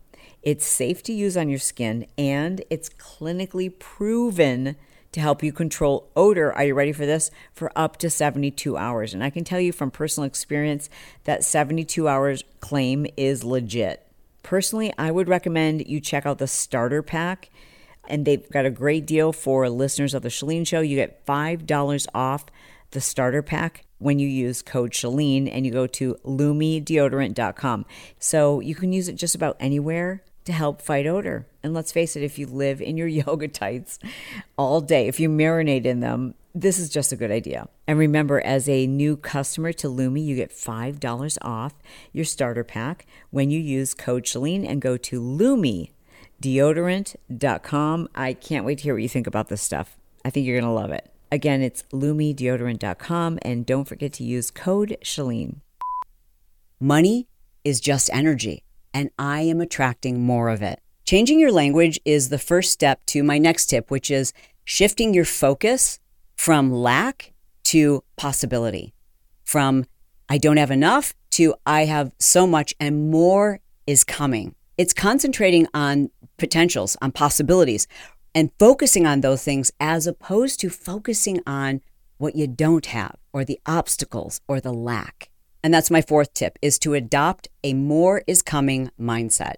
It's 0.41 0.65
safe 0.65 1.03
to 1.03 1.11
use 1.11 1.35
on 1.35 1.49
your 1.49 1.59
skin 1.59 2.07
and 2.17 2.63
it's 2.69 2.87
clinically 2.87 3.77
proven 3.77 4.77
to 5.11 5.19
help 5.19 5.43
you 5.43 5.51
control 5.51 6.09
odor. 6.15 6.53
Are 6.53 6.63
you 6.63 6.73
ready 6.73 6.93
for 6.93 7.05
this? 7.05 7.31
For 7.51 7.69
up 7.75 7.97
to 7.97 8.09
72 8.09 8.77
hours. 8.77 9.13
And 9.13 9.21
I 9.21 9.29
can 9.29 9.43
tell 9.43 9.59
you 9.59 9.73
from 9.73 9.91
personal 9.91 10.25
experience 10.25 10.89
that 11.25 11.43
72 11.43 12.07
hours 12.07 12.45
claim 12.61 13.07
is 13.17 13.43
legit. 13.43 14.07
Personally, 14.41 14.93
I 14.97 15.11
would 15.11 15.27
recommend 15.27 15.85
you 15.85 15.99
check 15.99 16.25
out 16.25 16.37
the 16.37 16.47
starter 16.47 17.03
pack. 17.03 17.49
And 18.07 18.23
they've 18.23 18.49
got 18.49 18.65
a 18.65 18.71
great 18.71 19.05
deal 19.05 19.33
for 19.33 19.67
listeners 19.67 20.13
of 20.13 20.21
the 20.21 20.29
Chalene 20.29 20.65
Show. 20.65 20.79
You 20.79 20.95
get 20.95 21.25
$5 21.25 22.07
off 22.15 22.45
the 22.91 23.01
starter 23.01 23.41
pack 23.41 23.85
when 23.97 24.19
you 24.19 24.27
use 24.27 24.61
code 24.61 24.91
Chalene 24.91 25.49
and 25.51 25.65
you 25.65 25.71
go 25.71 25.87
to 25.87 26.15
lumedeodorant.com. 26.25 27.85
So 28.17 28.59
you 28.59 28.75
can 28.75 28.93
use 28.93 29.07
it 29.07 29.15
just 29.15 29.35
about 29.35 29.57
anywhere 29.59 30.23
to 30.45 30.53
help 30.53 30.81
fight 30.81 31.05
odor. 31.05 31.45
And 31.61 31.73
let's 31.73 31.91
face 31.91 32.15
it, 32.15 32.23
if 32.23 32.39
you 32.39 32.47
live 32.47 32.81
in 32.81 32.97
your 32.97 33.07
yoga 33.07 33.47
tights 33.47 33.99
all 34.57 34.81
day, 34.81 35.07
if 35.07 35.19
you 35.19 35.29
marinate 35.29 35.85
in 35.85 35.99
them, 35.99 36.33
this 36.55 36.79
is 36.79 36.89
just 36.89 37.11
a 37.11 37.15
good 37.15 37.29
idea. 37.29 37.67
And 37.87 37.99
remember, 37.99 38.41
as 38.41 38.67
a 38.67 38.87
new 38.87 39.15
customer 39.15 39.71
to 39.73 39.87
Lume, 39.87 40.17
you 40.17 40.35
get 40.35 40.49
$5 40.51 41.37
off 41.43 41.75
your 42.11 42.25
starter 42.25 42.63
pack 42.63 43.05
when 43.29 43.51
you 43.51 43.59
use 43.59 43.93
code 43.93 44.23
Chalene 44.23 44.67
and 44.67 44.81
go 44.81 44.97
to 44.97 45.21
lumedeodorant.com. 45.21 48.09
I 48.15 48.33
can't 48.33 48.65
wait 48.65 48.79
to 48.79 48.83
hear 48.83 48.95
what 48.95 49.03
you 49.03 49.09
think 49.09 49.27
about 49.27 49.49
this 49.49 49.61
stuff. 49.61 49.95
I 50.25 50.31
think 50.31 50.47
you're 50.47 50.59
going 50.59 50.69
to 50.69 50.75
love 50.75 50.91
it. 50.91 51.11
Again, 51.31 51.61
it's 51.61 51.83
lumedeodorant.com 51.93 53.39
and 53.43 53.65
don't 53.65 53.85
forget 53.85 54.13
to 54.13 54.23
use 54.23 54.49
code 54.49 54.97
Chalene. 55.03 55.57
Money 56.79 57.27
is 57.63 57.79
just 57.79 58.09
energy 58.11 58.63
and 58.93 59.11
I 59.19 59.41
am 59.41 59.61
attracting 59.61 60.21
more 60.21 60.49
of 60.49 60.61
it. 60.61 60.81
Changing 61.05 61.39
your 61.39 61.51
language 61.51 61.99
is 62.05 62.29
the 62.29 62.39
first 62.39 62.71
step 62.71 63.05
to 63.07 63.23
my 63.23 63.37
next 63.37 63.67
tip, 63.67 63.91
which 63.91 64.09
is 64.09 64.33
shifting 64.63 65.13
your 65.13 65.25
focus 65.25 65.99
from 66.35 66.71
lack 66.71 67.33
to 67.65 68.03
possibility, 68.15 68.93
from 69.43 69.85
I 70.29 70.37
don't 70.37 70.57
have 70.57 70.71
enough 70.71 71.13
to 71.31 71.55
I 71.65 71.85
have 71.85 72.11
so 72.19 72.47
much 72.47 72.73
and 72.79 73.11
more 73.11 73.59
is 73.85 74.03
coming. 74.03 74.55
It's 74.77 74.93
concentrating 74.93 75.67
on 75.73 76.09
potentials, 76.37 76.95
on 77.01 77.11
possibilities, 77.11 77.87
and 78.33 78.51
focusing 78.59 79.05
on 79.05 79.21
those 79.21 79.43
things 79.43 79.71
as 79.79 80.07
opposed 80.07 80.59
to 80.61 80.69
focusing 80.69 81.41
on 81.45 81.81
what 82.17 82.35
you 82.35 82.47
don't 82.47 82.87
have 82.87 83.15
or 83.33 83.43
the 83.43 83.59
obstacles 83.65 84.41
or 84.47 84.59
the 84.59 84.73
lack. 84.73 85.29
And 85.63 85.73
that's 85.73 85.91
my 85.91 86.01
fourth 86.01 86.33
tip 86.33 86.57
is 86.61 86.79
to 86.79 86.93
adopt 86.93 87.47
a 87.63 87.73
more 87.73 88.23
is 88.27 88.41
coming 88.41 88.91
mindset. 88.99 89.55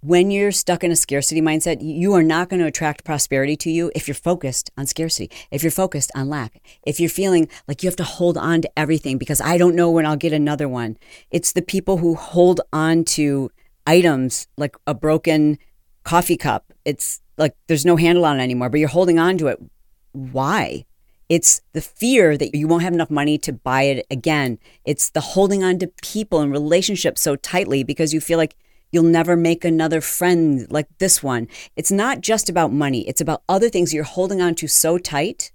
When 0.00 0.30
you're 0.30 0.52
stuck 0.52 0.84
in 0.84 0.92
a 0.92 0.96
scarcity 0.96 1.40
mindset, 1.40 1.78
you 1.80 2.12
are 2.12 2.22
not 2.22 2.50
going 2.50 2.60
to 2.60 2.66
attract 2.66 3.04
prosperity 3.04 3.56
to 3.56 3.70
you 3.70 3.90
if 3.94 4.06
you're 4.06 4.14
focused 4.14 4.70
on 4.76 4.86
scarcity, 4.86 5.30
if 5.50 5.62
you're 5.62 5.70
focused 5.70 6.12
on 6.14 6.28
lack, 6.28 6.60
if 6.86 7.00
you're 7.00 7.08
feeling 7.08 7.48
like 7.66 7.82
you 7.82 7.88
have 7.88 7.96
to 7.96 8.04
hold 8.04 8.36
on 8.36 8.60
to 8.60 8.78
everything 8.78 9.16
because 9.16 9.40
I 9.40 9.56
don't 9.56 9.74
know 9.74 9.90
when 9.90 10.04
I'll 10.04 10.16
get 10.16 10.34
another 10.34 10.68
one. 10.68 10.98
It's 11.30 11.52
the 11.52 11.62
people 11.62 11.96
who 11.98 12.16
hold 12.16 12.60
on 12.70 13.04
to 13.04 13.50
items 13.86 14.46
like 14.58 14.76
a 14.86 14.92
broken 14.92 15.58
coffee 16.02 16.36
cup. 16.36 16.72
It's 16.84 17.22
like 17.36 17.54
there's 17.66 17.86
no 17.86 17.96
handle 17.96 18.24
on 18.24 18.38
it 18.38 18.42
anymore, 18.42 18.68
but 18.68 18.80
you're 18.80 18.88
holding 18.88 19.18
on 19.18 19.38
to 19.38 19.48
it. 19.48 19.58
Why? 20.12 20.84
It's 21.28 21.62
the 21.72 21.80
fear 21.80 22.36
that 22.36 22.54
you 22.54 22.68
won't 22.68 22.82
have 22.82 22.92
enough 22.92 23.10
money 23.10 23.38
to 23.38 23.52
buy 23.52 23.82
it 23.82 24.06
again. 24.10 24.58
It's 24.84 25.10
the 25.10 25.20
holding 25.20 25.64
on 25.64 25.78
to 25.78 25.88
people 26.02 26.40
and 26.40 26.52
relationships 26.52 27.22
so 27.22 27.36
tightly 27.36 27.82
because 27.82 28.12
you 28.12 28.20
feel 28.20 28.38
like 28.38 28.56
you'll 28.92 29.02
never 29.02 29.36
make 29.36 29.64
another 29.64 30.00
friend 30.00 30.70
like 30.70 30.86
this 30.98 31.22
one. 31.22 31.48
It's 31.76 31.90
not 31.90 32.20
just 32.20 32.48
about 32.48 32.72
money, 32.72 33.08
it's 33.08 33.20
about 33.20 33.42
other 33.48 33.68
things 33.68 33.92
you're 33.92 34.04
holding 34.04 34.40
on 34.40 34.54
to 34.56 34.68
so 34.68 34.98
tight. 34.98 35.50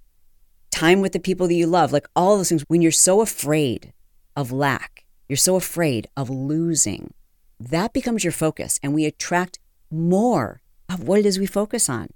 Time 0.70 1.00
with 1.00 1.12
the 1.12 1.20
people 1.20 1.48
that 1.48 1.54
you 1.54 1.66
love, 1.66 1.92
like 1.92 2.06
all 2.14 2.36
those 2.36 2.48
things. 2.48 2.64
When 2.68 2.82
you're 2.82 2.92
so 2.92 3.20
afraid 3.20 3.92
of 4.36 4.52
lack, 4.52 5.04
you're 5.28 5.36
so 5.36 5.56
afraid 5.56 6.08
of 6.16 6.28
losing, 6.30 7.14
that 7.58 7.92
becomes 7.92 8.24
your 8.24 8.32
focus. 8.32 8.78
And 8.82 8.94
we 8.94 9.04
attract 9.04 9.58
more 9.90 10.60
of 10.92 11.04
what 11.04 11.18
it 11.18 11.26
is 11.26 11.38
we 11.38 11.46
focus 11.46 11.88
on. 11.88 12.08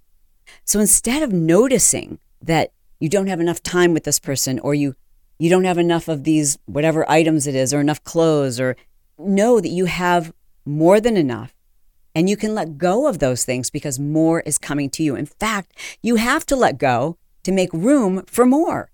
So 0.65 0.81
instead 0.81 1.23
of 1.23 1.33
noticing 1.33 2.19
that 2.43 2.73
you 3.01 3.09
don't 3.09 3.27
have 3.27 3.41
enough 3.41 3.63
time 3.63 3.93
with 3.93 4.05
this 4.05 4.19
person 4.19 4.59
or 4.59 4.75
you 4.75 4.95
you 5.39 5.51
don't 5.51 5.65
have 5.65 5.79
enough 5.79 6.07
of 6.07 6.23
these 6.23 6.59
whatever 6.67 7.09
items 7.11 7.47
it 7.47 7.57
is 7.57 7.75
or 7.75 7.81
enough 7.81 8.03
clothes 8.05 8.61
or 8.61 8.77
know 9.19 9.61
that 9.61 9.69
you 9.69 9.87
have 9.87 10.33
more 10.65 11.01
than 11.01 11.17
enough 11.17 11.55
and 12.15 12.31
you 12.31 12.37
can 12.37 12.55
let 12.55 12.79
go 12.79 13.09
of 13.09 13.19
those 13.19 13.45
things 13.45 13.69
because 13.69 13.99
more 13.99 14.41
is 14.41 14.59
coming 14.59 14.89
to 14.91 15.03
you. 15.03 15.17
In 15.17 15.27
fact, 15.27 15.77
you 16.03 16.17
have 16.17 16.47
to 16.47 16.57
let 16.57 16.79
go 16.79 17.19
to 17.43 17.53
make 17.53 17.73
room 17.73 18.25
for 18.27 18.47
more. 18.47 18.91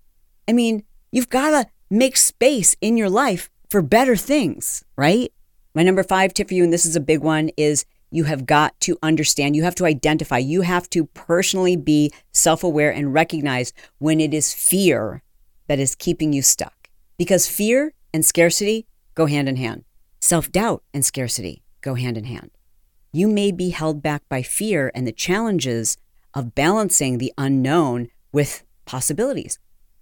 I 0.47 0.53
mean, 0.53 0.83
you've 1.11 1.29
got 1.29 1.51
to 1.51 1.69
make 1.89 2.17
space 2.17 2.75
in 2.81 2.97
your 2.97 3.09
life 3.09 3.49
for 3.69 3.81
better 3.81 4.15
things, 4.15 4.83
right? 4.95 5.31
My 5.73 5.83
number 5.83 6.03
five 6.03 6.33
tip 6.33 6.49
for 6.49 6.53
you, 6.55 6.63
and 6.63 6.73
this 6.73 6.85
is 6.85 6.95
a 6.95 6.99
big 6.99 7.19
one, 7.19 7.51
is 7.55 7.85
you 8.11 8.25
have 8.25 8.45
got 8.45 8.79
to 8.81 8.97
understand, 9.01 9.55
you 9.55 9.63
have 9.63 9.75
to 9.75 9.85
identify, 9.85 10.37
you 10.37 10.61
have 10.61 10.89
to 10.91 11.05
personally 11.05 11.75
be 11.75 12.11
self 12.33 12.63
aware 12.63 12.91
and 12.91 13.13
recognize 13.13 13.73
when 13.97 14.19
it 14.19 14.33
is 14.33 14.53
fear 14.53 15.23
that 15.67 15.79
is 15.79 15.95
keeping 15.95 16.33
you 16.33 16.41
stuck. 16.41 16.89
Because 17.17 17.47
fear 17.47 17.93
and 18.13 18.25
scarcity 18.25 18.85
go 19.15 19.25
hand 19.25 19.47
in 19.47 19.55
hand, 19.55 19.85
self 20.19 20.51
doubt 20.51 20.83
and 20.93 21.05
scarcity 21.05 21.63
go 21.81 21.95
hand 21.95 22.17
in 22.17 22.25
hand. 22.25 22.51
You 23.13 23.27
may 23.27 23.51
be 23.51 23.69
held 23.69 24.01
back 24.01 24.23
by 24.29 24.41
fear 24.41 24.91
and 24.93 25.07
the 25.07 25.11
challenges 25.11 25.97
of 26.33 26.55
balancing 26.55 27.17
the 27.17 27.33
unknown 27.37 28.09
with 28.31 28.63
possibilities. 28.85 29.59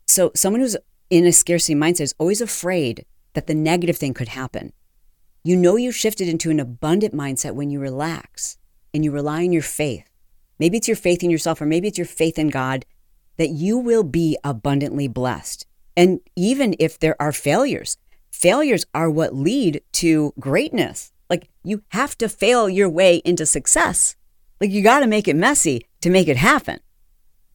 So, 0.07 0.31
someone 0.35 0.61
who's 0.61 0.77
in 1.09 1.25
a 1.25 1.31
scarcity 1.31 1.75
mindset 1.75 2.01
is 2.01 2.15
always 2.17 2.41
afraid 2.41 3.05
that 3.33 3.47
the 3.47 3.55
negative 3.55 3.97
thing 3.97 4.13
could 4.13 4.29
happen. 4.29 4.73
You 5.43 5.55
know 5.55 5.77
you've 5.77 5.95
shifted 5.95 6.27
into 6.27 6.51
an 6.51 6.59
abundant 6.59 7.13
mindset 7.13 7.53
when 7.53 7.69
you 7.69 7.79
relax 7.79 8.57
and 8.93 9.05
you 9.05 9.11
rely 9.11 9.43
on 9.43 9.53
your 9.53 9.61
faith. 9.61 10.09
Maybe 10.59 10.77
it's 10.77 10.87
your 10.87 10.97
faith 10.97 11.23
in 11.23 11.29
yourself, 11.29 11.61
or 11.61 11.65
maybe 11.65 11.87
it's 11.87 11.97
your 11.97 12.05
faith 12.05 12.37
in 12.37 12.49
God 12.49 12.85
that 13.37 13.49
you 13.49 13.77
will 13.77 14.03
be 14.03 14.37
abundantly 14.43 15.07
blessed. 15.07 15.65
And 15.95 16.19
even 16.35 16.75
if 16.77 16.99
there 16.99 17.15
are 17.21 17.31
failures, 17.31 17.97
failures 18.31 18.85
are 18.93 19.09
what 19.09 19.33
lead 19.33 19.81
to 19.93 20.33
greatness. 20.39 21.13
Like 21.29 21.49
you 21.63 21.83
have 21.89 22.17
to 22.17 22.27
fail 22.27 22.67
your 22.67 22.89
way 22.89 23.17
into 23.23 23.45
success. 23.45 24.17
Like 24.59 24.71
you 24.71 24.81
got 24.81 24.99
to 24.99 25.07
make 25.07 25.29
it 25.29 25.37
messy 25.37 25.85
to 26.01 26.09
make 26.09 26.27
it 26.27 26.37
happen. 26.37 26.79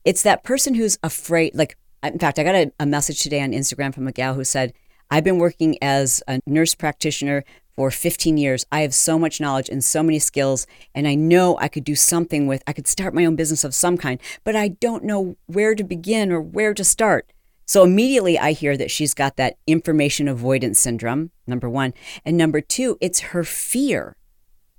It's 0.04 0.22
that 0.22 0.42
person 0.42 0.74
who's 0.74 0.98
afraid. 1.02 1.54
Like, 1.54 1.76
in 2.02 2.18
fact, 2.18 2.38
I 2.38 2.44
got 2.44 2.54
a, 2.54 2.72
a 2.80 2.86
message 2.86 3.22
today 3.22 3.42
on 3.42 3.52
Instagram 3.52 3.94
from 3.94 4.06
a 4.06 4.12
gal 4.12 4.34
who 4.34 4.44
said, 4.44 4.72
I've 5.10 5.24
been 5.24 5.38
working 5.38 5.76
as 5.82 6.22
a 6.26 6.40
nurse 6.46 6.74
practitioner 6.74 7.44
for 7.76 7.90
15 7.90 8.36
years. 8.36 8.64
I 8.70 8.80
have 8.80 8.94
so 8.94 9.18
much 9.18 9.40
knowledge 9.40 9.68
and 9.68 9.82
so 9.82 10.02
many 10.02 10.18
skills, 10.18 10.66
and 10.94 11.08
I 11.08 11.14
know 11.14 11.56
I 11.58 11.68
could 11.68 11.84
do 11.84 11.94
something 11.94 12.46
with, 12.46 12.62
I 12.66 12.72
could 12.72 12.86
start 12.86 13.14
my 13.14 13.24
own 13.24 13.36
business 13.36 13.64
of 13.64 13.74
some 13.74 13.96
kind, 13.96 14.20
but 14.44 14.56
I 14.56 14.68
don't 14.68 15.04
know 15.04 15.36
where 15.46 15.74
to 15.74 15.84
begin 15.84 16.30
or 16.30 16.40
where 16.40 16.74
to 16.74 16.84
start. 16.84 17.32
So 17.66 17.82
immediately 17.82 18.38
I 18.38 18.52
hear 18.52 18.76
that 18.76 18.90
she's 18.90 19.14
got 19.14 19.36
that 19.36 19.56
information 19.66 20.28
avoidance 20.28 20.78
syndrome, 20.78 21.30
number 21.46 21.68
one. 21.68 21.94
And 22.24 22.36
number 22.36 22.60
two, 22.60 22.98
it's 23.00 23.20
her 23.20 23.42
fear 23.42 24.16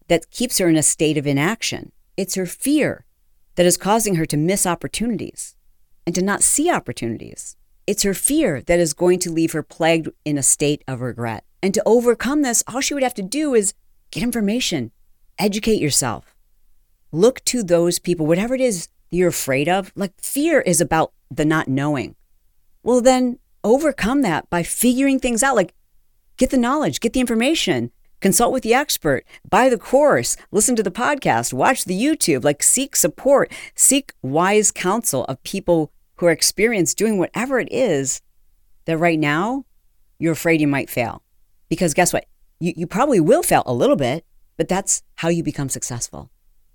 that 0.08 0.30
keeps 0.30 0.60
her 0.60 0.70
in 0.70 0.76
a 0.76 0.84
state 0.84 1.18
of 1.18 1.26
inaction. 1.26 1.92
It's 2.16 2.36
her 2.36 2.46
fear 2.46 3.06
that 3.56 3.66
is 3.66 3.78
causing 3.78 4.16
her 4.16 4.26
to 4.28 4.38
miss 4.38 4.68
opportunities 4.68 5.56
and 6.06 6.14
to 6.14 6.22
not 6.22 6.44
see 6.44 6.70
opportunities. 6.70 7.56
It's 7.88 8.04
her 8.04 8.14
fear 8.14 8.62
that 8.62 8.80
is 8.80 8.94
going 8.94 9.20
to 9.20 9.32
leave 9.32 9.54
her 9.54 9.64
plagued 9.64 10.10
in 10.24 10.38
a 10.38 10.44
state 10.44 10.84
of 10.88 11.02
regret. 11.02 11.44
And 11.66 11.74
to 11.74 11.82
overcome 11.84 12.44
this, 12.44 12.64
all 12.68 12.80
she 12.80 12.94
would 12.94 13.02
have 13.02 13.16
to 13.16 13.24
do 13.24 13.56
is 13.56 13.74
get 14.12 14.22
information, 14.22 14.92
educate 15.40 15.82
yourself, 15.82 16.36
look 17.12 17.44
to 17.46 17.64
those 17.64 17.98
people, 17.98 18.28
whatever 18.28 18.54
it 18.54 18.62
is 18.62 18.88
you're 19.10 19.30
afraid 19.30 19.68
of. 19.68 19.92
Like 19.96 20.14
fear 20.22 20.62
is 20.62 20.80
about 20.80 21.12
the 21.32 21.44
not 21.44 21.68
knowing. 21.68 22.14
Well, 22.84 23.02
then 23.02 23.40
overcome 23.64 24.22
that 24.22 24.48
by 24.52 24.62
figuring 24.62 25.20
things 25.20 25.42
out. 25.42 25.56
Like 25.56 25.74
get 26.38 26.52
the 26.52 26.58
knowledge, 26.60 27.00
get 27.00 27.14
the 27.14 27.20
information, 27.20 27.90
consult 28.22 28.54
with 28.54 28.62
the 28.62 28.76
expert, 28.76 29.26
buy 29.50 29.68
the 29.68 29.80
course, 29.80 30.38
listen 30.52 30.76
to 30.76 30.84
the 30.84 30.92
podcast, 30.92 31.52
watch 31.52 31.86
the 31.86 32.00
YouTube, 32.00 32.44
like 32.44 32.62
seek 32.62 32.96
support, 32.96 33.52
seek 33.74 34.14
wise 34.22 34.72
counsel 34.72 35.26
of 35.26 35.42
people 35.42 35.92
who 36.18 36.28
are 36.28 36.32
experienced 36.32 36.96
doing 36.96 37.18
whatever 37.18 37.60
it 37.60 37.70
is 37.72 38.22
that 38.86 39.00
right 39.00 39.18
now 39.18 39.66
you're 40.20 40.34
afraid 40.34 40.62
you 40.62 40.68
might 40.68 40.92
fail. 40.92 41.24
Because 41.70 41.94
guess 41.94 42.14
what? 42.14 42.26
You, 42.60 42.74
you 42.76 42.88
probably 42.88 43.20
will 43.20 43.44
fail 43.44 43.64
a 43.66 43.74
little 43.74 43.96
bit, 43.96 44.26
but 44.58 44.68
that's 44.68 45.04
how 45.16 45.30
you 45.30 45.44
become 45.44 45.70
successful. 45.70 46.30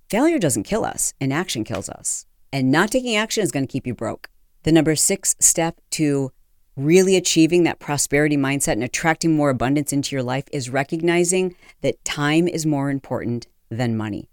Failure 0.09 0.38
doesn't 0.38 0.64
kill 0.64 0.85
us, 0.85 1.14
inaction 1.20 1.64
kills 1.64 1.88
us. 1.88 2.26
And 2.52 2.70
not 2.70 2.90
taking 2.90 3.16
action 3.16 3.44
is 3.44 3.52
going 3.52 3.66
to 3.66 3.73
keep 3.73 3.87
you 3.87 3.94
broke. 3.94 4.28
The 4.64 4.73
number 4.73 4.97
six 4.97 5.37
step 5.38 5.80
to 5.92 6.32
really 6.76 7.16
achieving 7.16 7.62
that 7.64 7.78
prosperity 7.78 8.37
mindset 8.37 8.73
and 8.73 8.82
attracting 8.82 9.35
more 9.35 9.50
abundance 9.50 9.92
into 9.92 10.14
your 10.14 10.23
life 10.23 10.44
is 10.52 10.70
recognizing 10.70 11.54
that 11.82 12.04
time 12.04 12.49
is 12.49 12.66
more 12.66 12.90
important 12.90 13.47
than 13.70 13.97
money. 13.97 14.28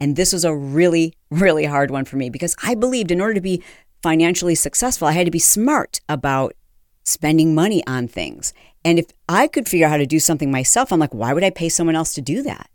And 0.00 0.14
this 0.14 0.32
was 0.32 0.44
a 0.44 0.54
really, 0.54 1.14
really 1.30 1.64
hard 1.64 1.90
one 1.90 2.04
for 2.04 2.16
me 2.16 2.30
because 2.30 2.54
I 2.62 2.74
believed 2.74 3.10
in 3.10 3.20
order 3.20 3.34
to 3.34 3.40
be 3.40 3.62
financially 4.02 4.54
successful, 4.54 5.08
I 5.08 5.12
had 5.12 5.24
to 5.24 5.30
be 5.30 5.38
smart 5.38 6.00
about 6.08 6.54
spending 7.02 7.54
money 7.54 7.82
on 7.86 8.08
things. 8.08 8.52
And 8.86 9.00
if 9.00 9.06
I 9.28 9.48
could 9.48 9.68
figure 9.68 9.86
out 9.86 9.90
how 9.90 9.96
to 9.96 10.06
do 10.06 10.20
something 10.20 10.48
myself, 10.48 10.92
I'm 10.92 11.00
like, 11.00 11.12
why 11.12 11.32
would 11.32 11.42
I 11.42 11.50
pay 11.50 11.68
someone 11.68 11.96
else 11.96 12.14
to 12.14 12.20
do 12.20 12.40
that? 12.44 12.70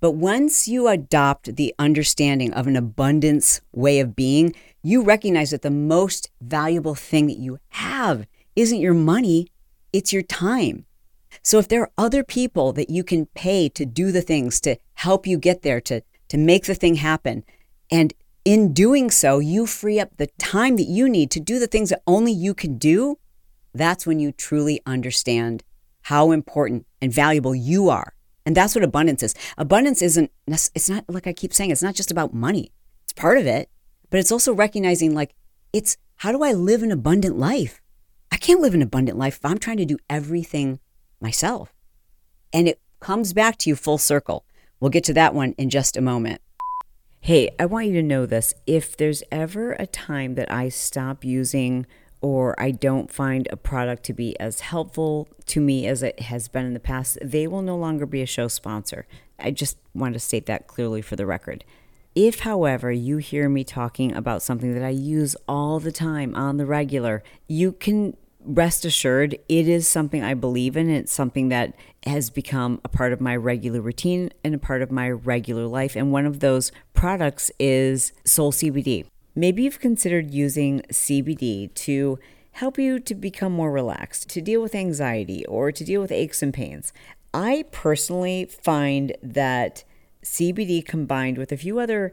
But 0.00 0.16
once 0.16 0.66
you 0.66 0.88
adopt 0.88 1.54
the 1.54 1.72
understanding 1.78 2.52
of 2.52 2.66
an 2.66 2.74
abundance 2.74 3.60
way 3.70 4.00
of 4.00 4.16
being, 4.16 4.52
you 4.82 5.00
recognize 5.00 5.52
that 5.52 5.62
the 5.62 5.70
most 5.70 6.28
valuable 6.40 6.96
thing 6.96 7.28
that 7.28 7.38
you 7.38 7.60
have 7.68 8.26
isn't 8.56 8.80
your 8.80 8.94
money, 8.94 9.46
it's 9.92 10.12
your 10.12 10.24
time. 10.24 10.86
So 11.40 11.60
if 11.60 11.68
there 11.68 11.82
are 11.82 11.92
other 11.96 12.24
people 12.24 12.72
that 12.72 12.90
you 12.90 13.04
can 13.04 13.26
pay 13.26 13.68
to 13.68 13.86
do 13.86 14.10
the 14.10 14.22
things 14.22 14.60
to 14.62 14.76
help 14.94 15.24
you 15.24 15.38
get 15.38 15.62
there, 15.62 15.80
to, 15.82 16.02
to 16.30 16.36
make 16.36 16.66
the 16.66 16.74
thing 16.74 16.96
happen, 16.96 17.44
and 17.92 18.12
in 18.44 18.72
doing 18.72 19.08
so, 19.08 19.38
you 19.38 19.68
free 19.68 20.00
up 20.00 20.16
the 20.16 20.26
time 20.40 20.74
that 20.78 20.88
you 20.88 21.08
need 21.08 21.30
to 21.30 21.38
do 21.38 21.60
the 21.60 21.68
things 21.68 21.90
that 21.90 22.02
only 22.08 22.32
you 22.32 22.54
can 22.54 22.76
do, 22.76 23.18
that's 23.74 24.06
when 24.06 24.18
you 24.18 24.32
truly 24.32 24.80
understand 24.86 25.64
how 26.02 26.32
important 26.32 26.86
and 27.00 27.12
valuable 27.12 27.54
you 27.54 27.88
are. 27.88 28.14
And 28.44 28.56
that's 28.56 28.74
what 28.74 28.84
abundance 28.84 29.22
is. 29.22 29.34
Abundance 29.56 30.02
isn't, 30.02 30.30
it's 30.46 30.90
not 30.90 31.04
like 31.08 31.26
I 31.26 31.32
keep 31.32 31.54
saying, 31.54 31.70
it's 31.70 31.82
not 31.82 31.94
just 31.94 32.10
about 32.10 32.34
money. 32.34 32.72
It's 33.04 33.12
part 33.12 33.38
of 33.38 33.46
it, 33.46 33.70
but 34.10 34.18
it's 34.18 34.32
also 34.32 34.52
recognizing 34.52 35.14
like, 35.14 35.34
it's 35.72 35.96
how 36.16 36.32
do 36.32 36.42
I 36.42 36.52
live 36.52 36.82
an 36.82 36.92
abundant 36.92 37.38
life? 37.38 37.80
I 38.30 38.36
can't 38.36 38.60
live 38.60 38.74
an 38.74 38.82
abundant 38.82 39.16
life 39.16 39.36
if 39.36 39.44
I'm 39.44 39.58
trying 39.58 39.76
to 39.76 39.84
do 39.84 39.98
everything 40.10 40.80
myself. 41.20 41.72
And 42.52 42.66
it 42.66 42.80
comes 43.00 43.32
back 43.32 43.58
to 43.58 43.70
you 43.70 43.76
full 43.76 43.98
circle. 43.98 44.44
We'll 44.80 44.90
get 44.90 45.04
to 45.04 45.14
that 45.14 45.34
one 45.34 45.54
in 45.56 45.70
just 45.70 45.96
a 45.96 46.00
moment. 46.00 46.40
Hey, 47.20 47.50
I 47.60 47.66
want 47.66 47.86
you 47.86 47.92
to 47.94 48.02
know 48.02 48.26
this. 48.26 48.52
If 48.66 48.96
there's 48.96 49.22
ever 49.30 49.72
a 49.74 49.86
time 49.86 50.34
that 50.34 50.50
I 50.50 50.68
stop 50.68 51.24
using 51.24 51.86
or 52.22 52.58
I 52.58 52.70
don't 52.70 53.12
find 53.12 53.48
a 53.50 53.56
product 53.56 54.04
to 54.04 54.14
be 54.14 54.38
as 54.40 54.60
helpful 54.60 55.28
to 55.46 55.60
me 55.60 55.86
as 55.86 56.02
it 56.02 56.20
has 56.20 56.48
been 56.48 56.64
in 56.64 56.72
the 56.72 56.80
past, 56.80 57.18
they 57.20 57.46
will 57.46 57.62
no 57.62 57.76
longer 57.76 58.06
be 58.06 58.22
a 58.22 58.26
show 58.26 58.48
sponsor. 58.48 59.06
I 59.38 59.50
just 59.50 59.76
want 59.92 60.14
to 60.14 60.20
state 60.20 60.46
that 60.46 60.68
clearly 60.68 61.02
for 61.02 61.16
the 61.16 61.26
record. 61.26 61.64
If, 62.14 62.40
however, 62.40 62.92
you 62.92 63.16
hear 63.16 63.48
me 63.48 63.64
talking 63.64 64.14
about 64.14 64.42
something 64.42 64.74
that 64.74 64.84
I 64.84 64.90
use 64.90 65.34
all 65.48 65.80
the 65.80 65.92
time 65.92 66.34
on 66.34 66.58
the 66.58 66.66
regular, 66.66 67.22
you 67.48 67.72
can 67.72 68.16
rest 68.44 68.84
assured 68.84 69.38
it 69.48 69.68
is 69.68 69.88
something 69.88 70.22
I 70.22 70.34
believe 70.34 70.76
in. 70.76 70.90
It's 70.90 71.12
something 71.12 71.48
that 71.48 71.74
has 72.04 72.30
become 72.30 72.80
a 72.84 72.88
part 72.88 73.12
of 73.12 73.20
my 73.20 73.36
regular 73.36 73.80
routine 73.80 74.30
and 74.44 74.54
a 74.54 74.58
part 74.58 74.82
of 74.82 74.90
my 74.90 75.10
regular 75.10 75.66
life. 75.66 75.96
And 75.96 76.12
one 76.12 76.26
of 76.26 76.40
those 76.40 76.70
products 76.92 77.50
is 77.58 78.12
Soul 78.24 78.52
CBD. 78.52 79.06
Maybe 79.34 79.62
you've 79.62 79.80
considered 79.80 80.32
using 80.32 80.82
CBD 80.90 81.72
to 81.74 82.18
help 82.52 82.78
you 82.78 82.98
to 83.00 83.14
become 83.14 83.52
more 83.52 83.72
relaxed, 83.72 84.28
to 84.30 84.42
deal 84.42 84.60
with 84.60 84.74
anxiety, 84.74 85.44
or 85.46 85.72
to 85.72 85.84
deal 85.84 86.02
with 86.02 86.12
aches 86.12 86.42
and 86.42 86.52
pains. 86.52 86.92
I 87.32 87.64
personally 87.72 88.44
find 88.44 89.16
that 89.22 89.84
CBD 90.22 90.84
combined 90.84 91.38
with 91.38 91.50
a 91.50 91.56
few 91.56 91.78
other 91.78 92.12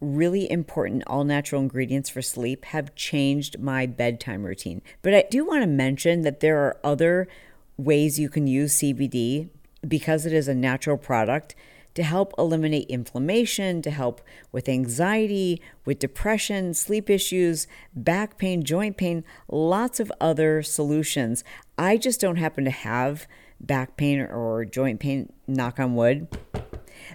really 0.00 0.50
important 0.50 1.02
all 1.06 1.24
natural 1.24 1.60
ingredients 1.60 2.08
for 2.08 2.22
sleep 2.22 2.64
have 2.66 2.94
changed 2.94 3.58
my 3.58 3.86
bedtime 3.86 4.44
routine. 4.44 4.82
But 5.02 5.14
I 5.14 5.24
do 5.30 5.44
want 5.44 5.62
to 5.62 5.66
mention 5.66 6.22
that 6.22 6.40
there 6.40 6.58
are 6.58 6.78
other 6.84 7.28
ways 7.76 8.18
you 8.18 8.28
can 8.28 8.46
use 8.46 8.78
CBD 8.78 9.48
because 9.86 10.26
it 10.26 10.32
is 10.32 10.48
a 10.48 10.54
natural 10.54 10.96
product 10.96 11.54
to 11.98 12.04
help 12.04 12.32
eliminate 12.38 12.86
inflammation, 12.86 13.82
to 13.82 13.90
help 13.90 14.20
with 14.52 14.68
anxiety, 14.68 15.60
with 15.84 15.98
depression, 15.98 16.72
sleep 16.72 17.10
issues, 17.10 17.66
back 17.92 18.38
pain, 18.38 18.62
joint 18.62 18.96
pain, 18.96 19.24
lots 19.48 19.98
of 19.98 20.12
other 20.20 20.62
solutions. 20.62 21.42
I 21.76 21.96
just 21.96 22.20
don't 22.20 22.36
happen 22.36 22.64
to 22.66 22.70
have 22.70 23.26
back 23.60 23.96
pain 23.96 24.20
or 24.20 24.64
joint 24.64 25.00
pain, 25.00 25.32
knock 25.48 25.80
on 25.80 25.96
wood, 25.96 26.28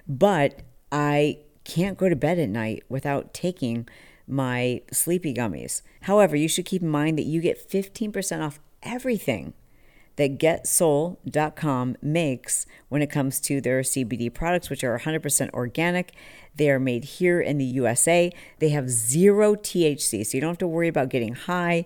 but 0.06 0.63
I 0.92 1.40
can't 1.63 1.98
go 1.98 2.10
to 2.10 2.16
bed 2.18 2.38
at 2.38 2.50
night 2.50 2.84
without 2.90 3.34
taking 3.34 3.88
my 4.28 4.82
sleepy 4.92 5.34
gummies. 5.34 5.82
However, 6.02 6.36
you 6.36 6.50
should 6.50 6.66
keep 6.66 6.82
in 6.82 6.90
mind 6.90 7.18
that 7.18 7.25
you 7.25 7.40
get 7.40 7.70
15% 7.70 8.46
off 8.46 8.60
everything 8.82 9.54
that 10.15 10.38
getsoul.com 10.38 11.96
makes 12.01 12.65
when 12.89 13.01
it 13.01 13.10
comes 13.10 13.39
to 13.41 13.60
their 13.60 13.82
CBD 13.82 14.34
products, 14.34 14.70
which 14.70 14.84
are 14.84 14.98
100% 15.00 15.50
organic. 15.51 16.13
They 16.55 16.70
are 16.70 16.79
made 16.79 17.05
here 17.05 17.41
in 17.41 17.58
the 17.58 17.65
USA. 17.65 18.32
They 18.60 18.70
have 18.70 18.89
zero 18.89 19.55
THC, 19.55 20.25
so 20.25 20.38
you 20.38 20.41
don't 20.41 20.51
have 20.51 20.58
to 20.60 20.67
worry 20.67 20.88
about 20.88 21.10
getting 21.10 21.34
high. 21.34 21.86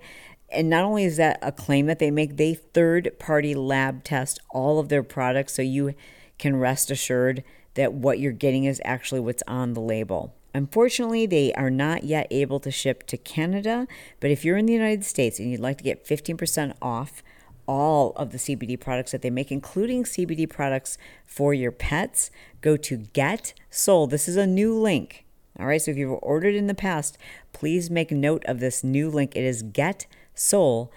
And 0.50 0.69
not 0.69 0.84
only 0.84 1.03
is 1.03 1.17
that 1.17 1.39
a 1.41 1.51
claim 1.51 1.88
that 1.88 2.00
they 2.00 2.12
make, 2.12 2.38
they 2.38 2.53
third 2.53 3.12
party 3.19 3.53
lab 3.55 4.03
test 4.03 4.39
all 4.50 4.79
of 4.79 4.89
their 4.89 5.03
products 5.03 5.53
so 5.53 5.62
you 5.62 5.93
can 6.38 6.55
rest 6.57 6.91
assured 6.91 7.43
that 7.75 7.93
what 7.93 8.19
you're 8.19 8.31
getting 8.31 8.65
is 8.65 8.81
actually 8.84 9.19
what's 9.19 9.43
on 9.48 9.74
the 9.74 9.81
label. 9.81 10.34
Unfortunately, 10.53 11.25
they 11.25 11.53
are 11.53 11.69
not 11.69 12.03
yet 12.03 12.27
able 12.31 12.60
to 12.62 12.72
ship 12.72 13.05
to 13.07 13.17
Canada, 13.17 13.88
but 14.19 14.31
if 14.31 14.43
you're 14.43 14.57
in 14.57 14.65
the 14.65 14.74
United 14.74 15.05
States 15.05 15.39
and 15.39 15.51
you'd 15.51 15.60
like 15.60 15.77
to 15.77 15.84
get 15.84 16.05
15% 16.05 16.74
off 16.81 17.22
all 17.67 18.13
of 18.15 18.31
the 18.31 18.38
CBD 18.38 18.79
products 18.79 19.12
that 19.12 19.21
they 19.21 19.29
make, 19.29 19.51
including 19.51 20.03
CBD 20.03 20.50
products 20.50 20.97
for 21.25 21.53
your 21.53 21.71
pets, 21.71 22.31
go 22.62 22.77
to 22.77 22.97
Get 22.97 23.53
Soul. 23.69 24.07
This 24.07 24.27
is 24.27 24.38
a 24.38 24.47
new 24.47 24.74
link. 24.74 25.25
All 25.59 25.65
right, 25.65 25.81
so 25.81 25.91
if 25.91 25.97
you've 25.97 26.19
ordered 26.21 26.55
in 26.55 26.67
the 26.67 26.74
past, 26.74 27.17
please 27.51 27.89
make 27.89 28.12
note 28.12 28.43
of 28.45 28.59
this 28.59 28.83
new 28.83 29.09
link. 29.09 29.36
It 29.36 29.43
is 29.43 29.63
getsoul.com 29.63 30.89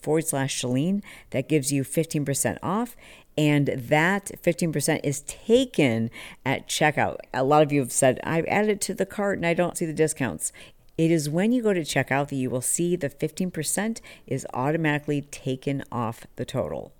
forward 0.00 0.26
slash 0.26 0.60
Chalene. 0.60 1.02
That 1.30 1.48
gives 1.48 1.70
you 1.70 1.84
15% 1.84 2.58
off. 2.62 2.96
And 3.38 3.68
that 3.68 4.32
15% 4.42 5.00
is 5.04 5.20
taken 5.22 6.10
at 6.44 6.68
checkout. 6.68 7.18
A 7.32 7.44
lot 7.44 7.62
of 7.62 7.70
you 7.72 7.80
have 7.80 7.92
said, 7.92 8.18
I've 8.24 8.46
added 8.46 8.80
to 8.82 8.94
the 8.94 9.06
cart 9.06 9.38
and 9.38 9.46
I 9.46 9.54
don't 9.54 9.76
see 9.78 9.86
the 9.86 9.92
discounts. 9.92 10.52
It 11.00 11.10
is 11.10 11.30
when 11.30 11.50
you 11.50 11.62
go 11.62 11.72
to 11.72 11.80
checkout 11.80 12.28
that 12.28 12.36
you 12.36 12.50
will 12.50 12.60
see 12.60 12.94
the 12.94 13.08
15% 13.08 14.02
is 14.26 14.46
automatically 14.52 15.22
taken 15.22 15.82
off 15.90 16.26
the 16.36 16.44
total. 16.44 16.92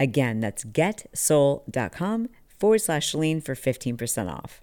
Again, 0.00 0.40
that's 0.40 0.64
getsoul.com 0.64 2.28
forward 2.58 2.80
slash 2.80 3.12
Chalene 3.12 3.40
for 3.40 3.54
15% 3.54 4.28
off. 4.28 4.62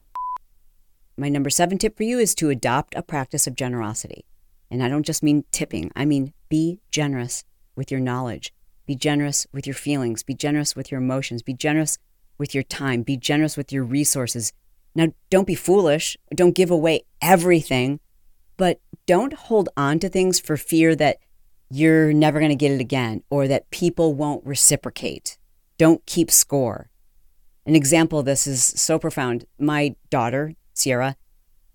My 1.16 1.30
number 1.30 1.50
seven 1.50 1.78
tip 1.78 1.96
for 1.96 2.04
you 2.04 2.20
is 2.20 2.36
to 2.36 2.50
adopt 2.50 2.94
a 2.96 3.02
practice 3.02 3.48
of 3.48 3.56
generosity. 3.56 4.26
And 4.70 4.84
I 4.84 4.90
don't 4.90 5.06
just 5.06 5.24
mean 5.24 5.46
tipping, 5.54 5.90
I 5.96 6.04
mean 6.04 6.34
be 6.50 6.82
generous 6.92 7.46
with 7.78 7.90
your 7.90 8.02
knowledge, 8.02 8.54
be 8.86 8.96
generous 8.96 9.48
with 9.54 9.66
your 9.66 9.76
feelings, 9.76 10.24
be 10.24 10.34
generous 10.34 10.76
with 10.76 10.92
your 10.92 11.00
emotions, 11.00 11.42
be 11.42 11.54
generous 11.54 11.98
with 12.38 12.54
your 12.54 12.64
time, 12.64 13.04
be 13.04 13.16
generous 13.16 13.56
with 13.56 13.72
your 13.72 13.86
resources. 13.86 14.52
Now, 14.94 15.14
don't 15.30 15.48
be 15.48 15.56
foolish, 15.56 16.18
don't 16.36 16.54
give 16.54 16.70
away 16.70 17.04
everything 17.22 18.02
but 18.58 18.80
don't 19.06 19.34
hold 19.34 19.70
on 19.76 20.00
to 20.00 20.10
things 20.10 20.40
for 20.40 20.58
fear 20.58 20.96
that 20.96 21.18
you're 21.70 22.14
never 22.14 22.40
going 22.40 22.50
to 22.50 22.56
get 22.56 22.72
it 22.72 22.82
again 22.82 23.24
or 23.30 23.48
that 23.48 23.70
people 23.72 24.14
won't 24.14 24.46
reciprocate. 24.46 25.38
Don't 25.78 26.06
keep 26.06 26.30
score. 26.30 26.90
An 27.66 27.76
example 27.76 28.20
of 28.20 28.26
this 28.26 28.46
is 28.46 28.64
so 28.64 29.00
profound. 29.00 29.46
My 29.58 29.96
daughter, 30.10 30.54
Sierra, 30.74 31.16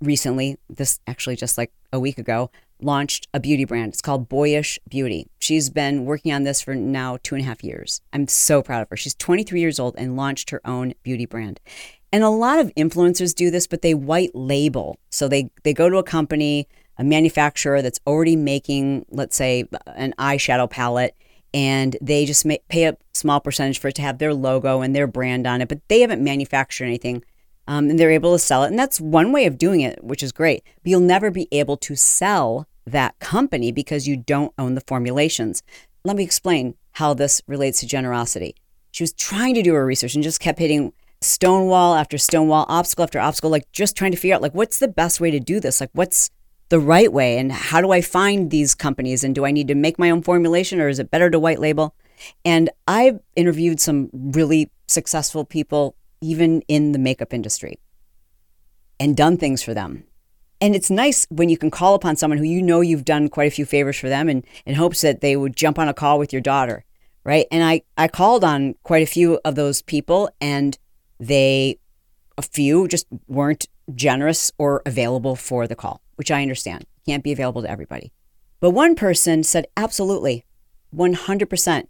recently, 0.01 0.59
this 0.69 1.01
actually 1.07 1.37
just 1.37 1.59
like 1.59 1.73
a 1.93 1.99
week 1.99 2.19
ago, 2.19 2.51
launched 2.81 3.27
a 3.35 3.41
beauty 3.41 3.65
brand. 3.65 3.93
It's 3.93 4.03
called 4.03 4.29
Boyish 4.29 4.79
Beauty. 4.89 5.29
She's 5.39 5.71
been 5.71 6.05
working 6.05 6.33
on 6.33 6.45
this 6.45 6.61
for 6.61 6.75
now 6.75 7.19
two 7.23 7.35
and 7.35 7.43
a 7.43 7.47
half 7.47 7.65
years. 7.65 8.01
I'm 8.13 8.29
so 8.29 8.63
proud 8.63 8.83
of 8.83 8.91
her. 8.91 8.97
She's 8.97 9.15
23 9.15 9.61
years 9.61 9.81
old 9.81 9.95
and 9.99 10.17
launched 10.17 10.51
her 10.51 10.61
own 10.65 10.95
beauty 11.03 11.27
brand. 11.27 11.61
And 12.13 12.25
a 12.25 12.31
lot 12.31 12.59
of 12.59 12.75
influencers 12.75 13.35
do 13.35 13.51
this, 13.51 13.67
but 13.67 13.83
they 13.83 13.95
white 13.95 14.31
label. 14.35 14.99
So 15.11 15.29
they, 15.29 15.51
they 15.63 15.75
go 15.75 15.91
to 15.91 15.99
a 15.99 16.03
company, 16.03 16.67
a 16.97 17.05
manufacturer 17.05 17.83
that's 17.83 18.01
already 18.07 18.37
making, 18.37 19.05
let's 19.11 19.37
say, 19.37 19.69
an 19.87 20.15
eyeshadow 20.19 20.71
palette, 20.71 21.15
and 21.53 21.97
they 22.01 22.25
just 22.25 22.45
may, 22.45 22.61
pay 22.69 22.85
a 22.85 22.97
small 23.13 23.41
percentage 23.41 23.79
for 23.79 23.89
it 23.89 23.95
to 23.97 24.03
have 24.03 24.19
their 24.19 24.35
logo 24.35 24.81
and 24.81 24.95
their 24.95 25.07
brand 25.07 25.47
on 25.47 25.61
it, 25.61 25.69
but 25.69 25.81
they 25.89 26.01
haven't 26.01 26.23
manufactured 26.23 26.85
anything. 26.85 27.25
Um, 27.67 27.91
and 27.91 27.99
they're 27.99 28.11
able 28.11 28.33
to 28.33 28.39
sell 28.39 28.65
it. 28.65 28.69
And 28.69 28.79
that's 28.79 28.99
one 28.99 29.31
way 29.31 29.45
of 29.45 29.59
doing 29.59 29.83
it, 29.83 30.03
which 30.03 30.23
is 30.23 30.33
great. 30.33 30.63
But 30.83 30.91
you'll 30.91 31.01
never 31.01 31.31
be 31.31 31.49
able 31.53 31.77
to 31.79 31.97
sell 31.97 32.67
that 32.87 33.19
company 33.19 33.73
because 33.73 34.09
you 34.09 34.17
don't 34.17 34.55
own 34.57 34.75
the 34.75 34.81
formulations. 34.81 35.63
Let 36.03 36.17
me 36.17 36.25
explain 36.25 36.77
how 36.93 37.13
this 37.13 37.43
relates 37.47 37.81
to 37.81 37.87
generosity. 37.87 38.55
She 38.91 39.03
was 39.03 39.13
trying 39.13 39.55
to 39.55 39.63
do 39.63 39.75
her 39.75 39.85
research 39.85 40.15
and 40.15 40.25
just 40.25 40.41
kept 40.41 40.59
hitting 40.59 40.95
stonewall 41.21 41.95
after 41.95 42.19
stonewall, 42.19 42.67
obstacle 42.69 43.03
after 43.03 43.19
obstacle, 43.19 43.51
like 43.51 43.71
just 43.73 43.97
trying 43.97 44.13
to 44.13 44.17
figure 44.17 44.35
out 44.35 44.43
like 44.43 44.55
what's 44.55 44.79
the 44.79 44.89
best 44.89 45.21
way 45.21 45.31
to 45.31 45.41
do 45.41 45.61
this? 45.61 45.81
Like 45.81 45.91
what's 45.93 46.31
the 46.69 46.79
right 46.79 47.13
way 47.13 47.39
and 47.39 47.51
how 47.51 47.81
do 47.81 47.93
I 47.93 48.01
find 48.01 48.51
these 48.51 48.75
companies 48.75 49.25
and 49.25 49.35
do 49.35 49.45
I 49.45 49.51
need 49.51 49.69
to 49.69 49.75
make 49.75 49.99
my 49.99 50.11
own 50.11 50.23
formulation 50.23 50.81
or 50.81 50.89
is 50.89 50.99
it 50.99 51.11
better 51.11 51.31
to 51.31 51.39
white 51.39 51.59
label? 51.59 51.95
And 52.45 52.71
I've 52.87 53.21
interviewed 53.37 53.81
some 53.81 54.11
really 54.13 54.71
successful 54.87 55.45
people 55.45 55.97
even 56.21 56.63
in 56.69 56.93
the 56.93 56.99
makeup 56.99 57.33
industry 57.33 57.79
and 59.01 59.17
done 59.17 59.37
things 59.37 59.63
for 59.63 59.75
them. 59.75 60.05
And 60.61 60.75
it's 60.75 60.91
nice 60.91 61.27
when 61.31 61.49
you 61.49 61.57
can 61.57 61.71
call 61.71 61.95
upon 61.95 62.17
someone 62.17 62.39
who 62.39 62.45
you 62.45 62.61
know 62.61 62.81
you've 62.81 63.05
done 63.05 63.29
quite 63.29 63.47
a 63.47 63.55
few 63.55 63.65
favors 63.65 63.97
for 63.97 64.09
them 64.09 64.29
and 64.29 64.45
in 64.67 64.75
hopes 64.75 65.03
that 65.03 65.21
they 65.21 65.37
would 65.37 65.55
jump 65.55 65.79
on 65.79 65.89
a 65.89 65.95
call 65.95 66.19
with 66.19 66.33
your 66.33 66.43
daughter, 66.43 66.85
right? 67.25 67.47
And 67.53 67.63
I, 67.63 67.83
I 67.97 68.09
called 68.09 68.43
on 68.43 68.75
quite 68.83 69.03
a 69.03 69.07
few 69.07 69.41
of 69.45 69.55
those 69.55 69.83
people 69.83 70.29
and 70.41 70.77
they, 71.19 71.79
a 72.37 72.43
few 72.43 72.89
just 72.89 73.07
weren't 73.27 73.67
generous 73.95 74.53
or 74.59 74.83
available 74.87 75.37
for 75.37 75.67
the 75.67 75.77
call, 75.77 76.01
which 76.17 76.31
I 76.31 76.43
understand. 76.43 76.85
Can't 77.07 77.25
be 77.25 77.33
available 77.33 77.63
to 77.63 77.71
everybody. 77.71 78.13
But 78.61 78.71
one 78.71 78.95
person 78.95 79.43
said, 79.43 79.67
absolutely, 79.77 80.45
100%. 80.95 81.87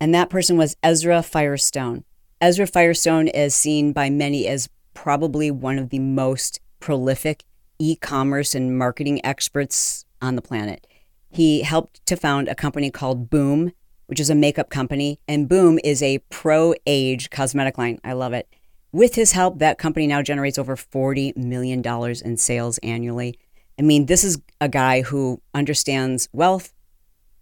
And 0.00 0.14
that 0.14 0.30
person 0.30 0.56
was 0.56 0.76
Ezra 0.82 1.22
Firestone. 1.22 2.04
Ezra 2.40 2.66
Firestone 2.66 3.28
is 3.28 3.54
seen 3.54 3.92
by 3.92 4.10
many 4.10 4.46
as 4.46 4.68
probably 4.94 5.50
one 5.50 5.78
of 5.78 5.90
the 5.90 5.98
most 5.98 6.60
prolific 6.80 7.44
e 7.78 7.96
commerce 7.96 8.54
and 8.54 8.78
marketing 8.78 9.24
experts 9.24 10.04
on 10.22 10.36
the 10.36 10.42
planet. 10.42 10.86
He 11.30 11.62
helped 11.62 12.04
to 12.06 12.16
found 12.16 12.48
a 12.48 12.54
company 12.54 12.90
called 12.90 13.28
Boom 13.28 13.72
which 14.08 14.20
is 14.20 14.30
a 14.30 14.34
makeup 14.34 14.70
company, 14.70 15.20
and 15.28 15.48
Boom 15.48 15.78
is 15.84 16.02
a 16.02 16.18
pro 16.30 16.74
age 16.86 17.30
cosmetic 17.30 17.78
line. 17.78 18.00
I 18.02 18.14
love 18.14 18.32
it. 18.32 18.48
With 18.90 19.14
his 19.14 19.32
help, 19.32 19.58
that 19.58 19.76
company 19.76 20.06
now 20.06 20.22
generates 20.22 20.58
over 20.58 20.74
$40 20.74 21.36
million 21.36 21.82
in 22.24 22.36
sales 22.38 22.78
annually. 22.78 23.38
I 23.78 23.82
mean, 23.82 24.06
this 24.06 24.24
is 24.24 24.40
a 24.62 24.68
guy 24.68 25.02
who 25.02 25.42
understands 25.52 26.28
wealth 26.32 26.72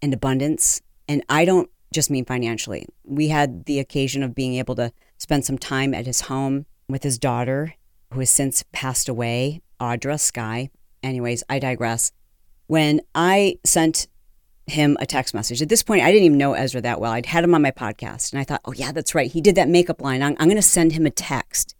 and 0.01 0.13
abundance. 0.13 0.81
And 1.07 1.23
I 1.29 1.45
don't 1.45 1.69
just 1.93 2.09
mean 2.09 2.25
financially. 2.25 2.85
We 3.05 3.29
had 3.29 3.63
the 3.63 3.79
occasion 3.79 4.21
of 4.21 4.35
being 4.35 4.55
able 4.55 4.75
to 4.75 4.91
spend 5.17 5.45
some 5.45 5.57
time 5.57 5.93
at 5.93 6.05
his 6.05 6.21
home 6.21 6.65
with 6.89 7.03
his 7.03 7.17
daughter, 7.17 7.75
who 8.11 8.19
has 8.19 8.29
since 8.29 8.63
passed 8.73 9.07
away, 9.07 9.61
Audra 9.79 10.19
Sky. 10.19 10.69
Anyways, 11.01 11.43
I 11.49 11.59
digress. 11.59 12.11
When 12.67 12.99
I 13.15 13.57
sent 13.63 14.07
him 14.67 14.97
a 14.99 15.05
text 15.05 15.33
message. 15.33 15.61
At 15.61 15.69
this 15.69 15.83
point, 15.83 16.03
I 16.03 16.11
didn't 16.11 16.25
even 16.25 16.37
know 16.37 16.53
Ezra 16.53 16.81
that 16.81 16.99
well. 16.99 17.11
I'd 17.11 17.25
had 17.25 17.43
him 17.43 17.55
on 17.55 17.61
my 17.61 17.71
podcast, 17.71 18.31
and 18.31 18.39
I 18.39 18.43
thought, 18.43 18.61
oh 18.65 18.73
yeah, 18.73 18.91
that's 18.91 19.15
right. 19.15 19.31
He 19.31 19.41
did 19.41 19.55
that 19.55 19.69
makeup 19.69 20.01
line. 20.01 20.21
I'm, 20.21 20.35
I'm 20.39 20.47
going 20.47 20.57
to 20.57 20.61
send 20.61 20.91
him 20.91 21.05
a 21.05 21.11
text, 21.11 21.75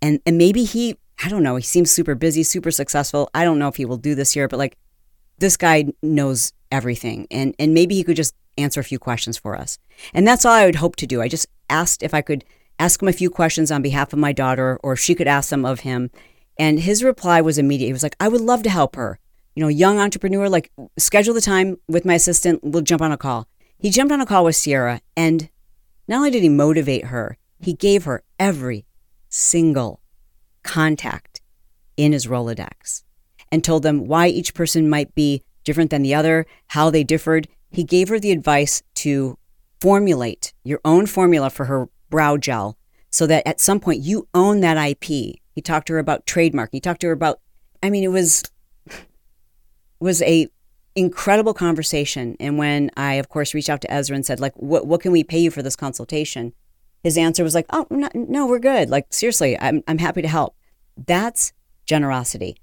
and 0.00 0.20
and 0.24 0.38
maybe 0.38 0.64
he, 0.64 0.96
I 1.22 1.28
don't 1.28 1.42
know. 1.42 1.56
He 1.56 1.62
seems 1.62 1.90
super 1.90 2.14
busy, 2.14 2.42
super 2.42 2.70
successful. 2.70 3.28
I 3.34 3.44
don't 3.44 3.58
know 3.58 3.68
if 3.68 3.76
he 3.76 3.84
will 3.84 3.96
do 3.96 4.14
this 4.14 4.34
year, 4.36 4.48
but 4.48 4.58
like 4.58 4.76
this 5.38 5.56
guy 5.56 5.86
knows 6.02 6.52
everything, 6.70 7.26
and 7.30 7.54
and 7.58 7.74
maybe 7.74 7.94
he 7.96 8.04
could 8.04 8.16
just 8.16 8.34
answer 8.56 8.80
a 8.80 8.84
few 8.84 8.98
questions 8.98 9.36
for 9.36 9.56
us. 9.56 9.78
And 10.14 10.26
that's 10.26 10.44
all 10.44 10.52
I 10.52 10.66
would 10.66 10.76
hope 10.76 10.96
to 10.96 11.06
do. 11.06 11.20
I 11.20 11.28
just 11.28 11.46
asked 11.68 12.02
if 12.02 12.14
I 12.14 12.22
could 12.22 12.44
ask 12.78 13.02
him 13.02 13.08
a 13.08 13.12
few 13.12 13.30
questions 13.30 13.70
on 13.70 13.82
behalf 13.82 14.12
of 14.12 14.18
my 14.18 14.32
daughter, 14.32 14.78
or 14.82 14.92
if 14.92 15.00
she 15.00 15.14
could 15.14 15.28
ask 15.28 15.50
them 15.50 15.64
of 15.64 15.80
him. 15.80 16.10
And 16.60 16.80
his 16.80 17.04
reply 17.04 17.40
was 17.40 17.56
immediate. 17.56 17.86
He 17.86 17.92
was 17.92 18.02
like, 18.02 18.16
I 18.18 18.26
would 18.26 18.40
love 18.40 18.64
to 18.64 18.70
help 18.70 18.96
her 18.96 19.20
you 19.58 19.64
know, 19.64 19.66
young 19.66 19.98
entrepreneur, 19.98 20.48
like 20.48 20.70
schedule 20.98 21.34
the 21.34 21.40
time 21.40 21.78
with 21.88 22.04
my 22.04 22.14
assistant, 22.14 22.60
we'll 22.62 22.80
jump 22.80 23.02
on 23.02 23.10
a 23.10 23.16
call. 23.16 23.48
He 23.76 23.90
jumped 23.90 24.12
on 24.12 24.20
a 24.20 24.24
call 24.24 24.44
with 24.44 24.54
Sierra, 24.54 25.00
and 25.16 25.50
not 26.06 26.18
only 26.18 26.30
did 26.30 26.44
he 26.44 26.48
motivate 26.48 27.06
her, 27.06 27.38
he 27.58 27.72
gave 27.72 28.04
her 28.04 28.22
every 28.38 28.86
single 29.28 30.00
contact 30.62 31.40
in 31.96 32.12
his 32.12 32.28
Rolodex 32.28 33.02
and 33.50 33.64
told 33.64 33.82
them 33.82 34.06
why 34.06 34.28
each 34.28 34.54
person 34.54 34.88
might 34.88 35.12
be 35.16 35.42
different 35.64 35.90
than 35.90 36.02
the 36.02 36.14
other, 36.14 36.46
how 36.68 36.88
they 36.88 37.02
differed. 37.02 37.48
He 37.72 37.82
gave 37.82 38.10
her 38.10 38.20
the 38.20 38.30
advice 38.30 38.84
to 38.94 39.38
formulate 39.80 40.52
your 40.62 40.80
own 40.84 41.06
formula 41.06 41.50
for 41.50 41.64
her 41.64 41.88
brow 42.10 42.36
gel 42.36 42.78
so 43.10 43.26
that 43.26 43.44
at 43.44 43.58
some 43.58 43.80
point 43.80 44.02
you 44.02 44.28
own 44.34 44.60
that 44.60 44.78
IP. 44.78 45.02
He 45.52 45.60
talked 45.60 45.88
to 45.88 45.94
her 45.94 45.98
about 45.98 46.26
trademark. 46.26 46.70
He 46.70 46.78
talked 46.78 47.00
to 47.00 47.08
her 47.08 47.12
about 47.12 47.40
I 47.82 47.90
mean 47.90 48.04
it 48.04 48.12
was 48.12 48.44
was 50.00 50.22
a 50.22 50.48
incredible 50.94 51.54
conversation 51.54 52.36
and 52.40 52.58
when 52.58 52.90
I 52.96 53.14
of 53.14 53.28
course 53.28 53.54
reached 53.54 53.70
out 53.70 53.80
to 53.82 53.92
Ezra 53.92 54.16
and 54.16 54.26
said 54.26 54.40
like 54.40 54.54
what 54.56 54.86
what 54.86 55.00
can 55.00 55.12
we 55.12 55.22
pay 55.22 55.38
you 55.38 55.50
for 55.50 55.62
this 55.62 55.76
consultation? 55.76 56.52
His 57.04 57.16
answer 57.16 57.44
was 57.44 57.54
like, 57.54 57.66
"Oh, 57.70 57.86
no, 57.90 58.08
no 58.14 58.46
we're 58.46 58.58
good. 58.58 58.90
Like 58.90 59.06
seriously, 59.10 59.58
I'm 59.58 59.84
I'm 59.86 59.98
happy 59.98 60.22
to 60.22 60.28
help." 60.28 60.56
That's 60.96 61.52
generosity. 61.86 62.56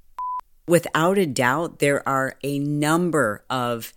Without 0.67 1.17
a 1.17 1.25
doubt, 1.25 1.79
there 1.79 2.07
are 2.07 2.35
a 2.43 2.59
number 2.59 3.45
of 3.49 3.93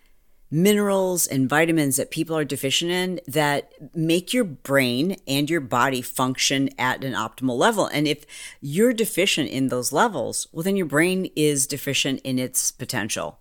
minerals 0.50 1.26
and 1.26 1.48
vitamins 1.48 1.96
that 1.96 2.10
people 2.10 2.36
are 2.36 2.44
deficient 2.44 2.90
in 2.90 3.20
that 3.26 3.72
make 3.94 4.32
your 4.32 4.44
brain 4.44 5.16
and 5.26 5.50
your 5.50 5.60
body 5.60 6.00
function 6.00 6.70
at 6.78 7.04
an 7.04 7.12
optimal 7.12 7.56
level. 7.56 7.86
And 7.86 8.08
if 8.08 8.24
you're 8.60 8.92
deficient 8.92 9.50
in 9.50 9.68
those 9.68 9.92
levels, 9.92 10.48
well, 10.52 10.62
then 10.62 10.76
your 10.76 10.86
brain 10.86 11.30
is 11.36 11.66
deficient 11.66 12.20
in 12.24 12.38
its 12.38 12.70
potential. 12.70 13.40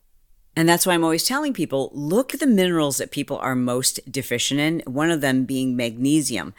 And 0.55 0.67
that's 0.67 0.85
why 0.85 0.95
I'm 0.95 1.03
always 1.03 1.25
telling 1.25 1.53
people 1.53 1.91
look 1.93 2.33
at 2.33 2.39
the 2.39 2.47
minerals 2.47 2.97
that 2.97 3.11
people 3.11 3.37
are 3.37 3.55
most 3.55 3.99
deficient 4.11 4.59
in, 4.59 4.81
one 4.91 5.11
of 5.11 5.21
them 5.21 5.45
being 5.45 5.75
magnesium. 5.75 6.53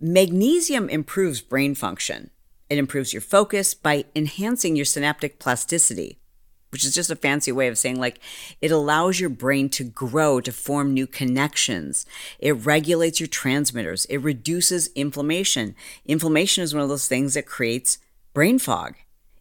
Magnesium 0.00 0.88
improves 0.88 1.40
brain 1.40 1.74
function. 1.74 2.30
It 2.70 2.78
improves 2.78 3.12
your 3.12 3.20
focus 3.20 3.74
by 3.74 4.04
enhancing 4.14 4.76
your 4.76 4.84
synaptic 4.84 5.40
plasticity 5.40 6.19
which 6.70 6.84
is 6.84 6.94
just 6.94 7.10
a 7.10 7.16
fancy 7.16 7.52
way 7.52 7.68
of 7.68 7.78
saying 7.78 7.98
like 7.98 8.20
it 8.60 8.70
allows 8.70 9.20
your 9.20 9.30
brain 9.30 9.68
to 9.70 9.84
grow, 9.84 10.40
to 10.40 10.52
form 10.52 10.94
new 10.94 11.06
connections. 11.06 12.06
It 12.38 12.52
regulates 12.52 13.20
your 13.20 13.26
transmitters. 13.26 14.04
It 14.06 14.18
reduces 14.18 14.90
inflammation. 14.94 15.74
Inflammation 16.06 16.64
is 16.64 16.74
one 16.74 16.82
of 16.82 16.88
those 16.88 17.08
things 17.08 17.34
that 17.34 17.46
creates 17.46 17.98
brain 18.32 18.58
fog. 18.58 18.94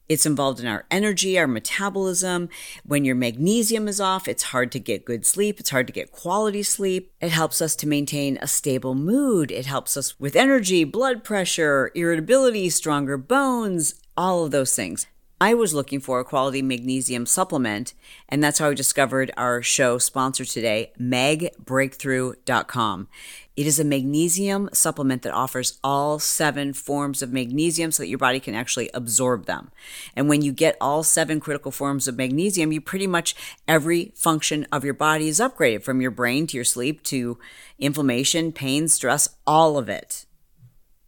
It's 0.10 0.26
involved 0.26 0.60
in 0.60 0.66
our 0.66 0.86
energy, 0.90 1.38
our 1.38 1.46
metabolism. 1.46 2.50
When 2.84 3.06
your 3.06 3.14
magnesium 3.14 3.88
is 3.88 4.02
off, 4.02 4.28
it's 4.28 4.44
hard 4.44 4.72
to 4.72 4.80
get 4.80 5.06
good 5.06 5.24
sleep. 5.24 5.60
It's 5.60 5.70
hard 5.70 5.86
to 5.86 5.94
get 5.94 6.12
quality 6.12 6.64
sleep. 6.64 7.12
It 7.22 7.30
helps 7.30 7.62
us 7.62 7.76
to 7.76 7.88
maintain 7.88 8.40
a 8.42 8.48
stable 8.48 8.96
mood. 8.96 9.52
It 9.52 9.68
helps 9.68 9.96
us 9.96 10.20
with 10.20 10.36
energy, 10.36 10.84
blood 10.84 11.24
pressure, 11.24 11.92
irritability, 11.94 12.72
stronger 12.72 13.18
bones, 13.18 14.02
all 14.18 14.44
of 14.46 14.50
those 14.50 14.76
things. 14.76 15.06
I 15.42 15.54
was 15.54 15.74
looking 15.74 16.02
for 16.02 16.20
a 16.20 16.26
quality 16.26 16.62
magnesium 16.62 17.26
supplement, 17.26 17.94
and 18.28 18.44
that's 18.44 18.60
how 18.60 18.72
I 18.72 18.74
discovered 18.74 19.32
our 19.38 19.64
show 19.64 19.98
sponsor 19.98 20.44
today, 20.44 20.92
magbreakthrough.com. 21.00 23.08
It 23.56 23.66
is 23.66 23.80
a 23.80 23.86
magnesium 23.86 24.70
supplement 24.74 25.22
that 25.22 25.34
offers 25.34 25.80
all 25.82 26.20
seven 26.20 26.74
forms 26.74 27.22
of 27.22 27.32
magnesium 27.32 27.94
so 27.94 28.04
that 28.04 28.10
your 28.10 28.18
body 28.18 28.42
can 28.42 28.54
actually 28.54 28.90
absorb 28.94 29.46
them. 29.46 29.72
And 30.14 30.28
when 30.28 30.42
you 30.42 30.52
get 30.52 30.76
all 30.82 31.04
seven 31.04 31.40
critical 31.40 31.72
forms 31.72 32.10
of 32.10 32.18
magnesium, 32.18 32.74
you 32.74 32.82
pretty 32.82 33.08
much 33.08 33.34
every 33.66 34.12
function 34.16 34.68
of 34.74 34.84
your 34.84 34.94
body 34.94 35.30
is 35.30 35.40
upgraded 35.40 35.84
from 35.84 36.02
your 36.02 36.12
brain 36.12 36.48
to 36.48 36.58
your 36.58 36.66
sleep 36.66 37.02
to 37.04 37.40
inflammation, 37.80 38.52
pain, 38.52 38.90
stress, 38.90 39.30
all 39.48 39.78
of 39.78 39.88
it. 39.88 40.26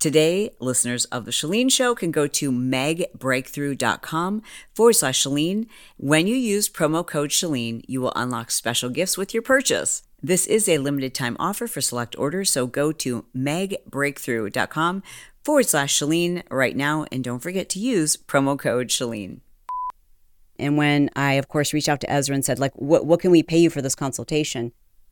Today, 0.02 0.50
listeners 0.60 1.06
of 1.06 1.26
The 1.26 1.32
Chalene 1.32 1.72
Show 1.72 1.94
can 1.94 2.10
go 2.10 2.26
to 2.26 2.52
magbreakthrough.com 2.52 4.42
forward 4.74 4.94
slash 4.94 5.24
Chalene. 5.24 5.68
When 5.98 6.26
you 6.26 6.36
use 6.36 6.68
promo 6.68 7.06
code 7.06 7.30
Chalene, 7.30 7.84
you 7.88 8.02
will 8.02 8.12
unlock 8.16 8.50
special 8.50 8.90
gifts 8.90 9.16
with 9.16 9.32
your 9.32 9.44
purchase. 9.44 10.02
This 10.20 10.48
is 10.48 10.68
a 10.68 10.80
limited 10.80 11.14
time 11.14 11.38
offer 11.40 11.68
for 11.68 11.82
select 11.82 12.18
orders, 12.18 12.50
so 12.50 12.66
go 12.66 12.92
to 12.94 13.26
magbreakthrough.com 13.38 15.04
forward 15.44 15.68
slash 15.68 16.00
Chalene 16.00 16.42
right 16.50 16.76
now 16.76 17.06
and 17.12 17.24
don't 17.24 17.38
forget 17.38 17.70
to 17.70 17.80
use 17.80 18.18
promo 18.18 18.58
code 18.58 18.88
Chalene. 18.88 19.42
And 20.58 20.78
when 20.78 21.12
I, 21.16 21.34
of 21.34 21.48
course, 21.48 21.74
reached 21.74 21.90
out 21.90 22.02
to 22.02 22.12
Ezra 22.12 22.34
and 22.34 22.44
said, 22.44 22.58
like, 22.58 22.74
what, 22.74 23.06
what 23.06 23.20
can 23.20 23.30
we 23.30 23.44
pay 23.44 23.60
you 23.60 23.70
for 23.70 23.84
this 23.84 23.94
consultation? 23.94 24.72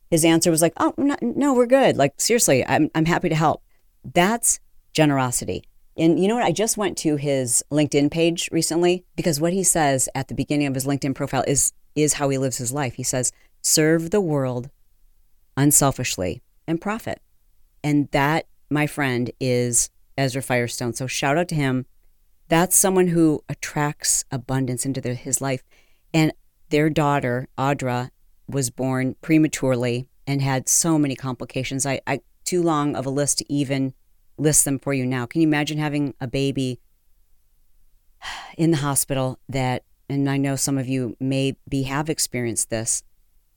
His 0.09 0.25
answer 0.25 0.49
was 0.49 0.63
like, 0.63 0.73
oh, 0.77 0.95
no, 0.97 1.15
no 1.21 1.53
we're 1.53 1.67
good. 1.67 1.95
Like, 1.95 2.19
seriously, 2.19 2.65
I'm, 2.65 2.89
I'm 2.95 3.05
happy 3.05 3.29
to 3.29 3.35
help. 3.35 3.61
That's 4.03 4.59
generosity. 4.93 5.63
And 5.97 6.19
you 6.19 6.27
know 6.27 6.35
what? 6.35 6.45
I 6.45 6.51
just 6.51 6.77
went 6.77 6.97
to 6.99 7.17
his 7.17 7.63
LinkedIn 7.71 8.11
page 8.11 8.49
recently 8.51 9.05
because 9.15 9.41
what 9.41 9.53
he 9.53 9.63
says 9.63 10.07
at 10.15 10.29
the 10.29 10.33
beginning 10.35 10.67
of 10.67 10.75
his 10.75 10.85
LinkedIn 10.85 11.15
profile 11.15 11.43
is 11.47 11.73
is 11.95 12.13
how 12.13 12.29
he 12.29 12.37
lives 12.37 12.57
his 12.57 12.71
life. 12.71 12.93
He 12.93 13.03
says, 13.03 13.31
"Serve 13.61 14.11
the 14.11 14.21
world 14.21 14.69
unselfishly 15.57 16.41
and 16.67 16.79
profit." 16.79 17.21
And 17.83 18.09
that, 18.11 18.47
my 18.69 18.87
friend, 18.87 19.31
is 19.39 19.89
Ezra 20.17 20.41
Firestone. 20.41 20.93
So 20.93 21.07
shout 21.07 21.37
out 21.37 21.47
to 21.49 21.55
him. 21.55 21.85
That's 22.47 22.75
someone 22.75 23.07
who 23.07 23.43
attracts 23.49 24.25
abundance 24.31 24.85
into 24.85 25.01
their, 25.01 25.13
his 25.13 25.41
life. 25.41 25.63
And 26.13 26.33
their 26.69 26.89
daughter, 26.89 27.47
Audra, 27.57 28.09
was 28.47 28.69
born 28.69 29.15
prematurely 29.21 30.07
and 30.25 30.41
had 30.41 30.69
so 30.69 30.97
many 30.97 31.15
complications. 31.15 31.85
I, 31.85 32.01
I 32.07 32.21
too 32.45 32.63
long 32.63 32.95
of 32.95 33.05
a 33.05 33.11
list 33.11 33.39
to 33.39 33.53
even 33.53 33.93
list 34.39 34.65
them 34.65 34.79
for 34.79 34.93
you 34.93 35.05
now. 35.05 35.25
Can 35.25 35.41
you 35.41 35.47
imagine 35.47 35.77
having 35.77 36.13
a 36.19 36.27
baby 36.27 36.79
in 38.57 38.71
the 38.71 38.77
hospital 38.77 39.39
that, 39.47 39.83
and 40.09 40.29
I 40.29 40.37
know 40.37 40.55
some 40.55 40.77
of 40.77 40.87
you 40.87 41.15
may 41.19 41.55
be 41.67 41.83
have 41.83 42.09
experienced 42.09 42.69
this. 42.69 43.03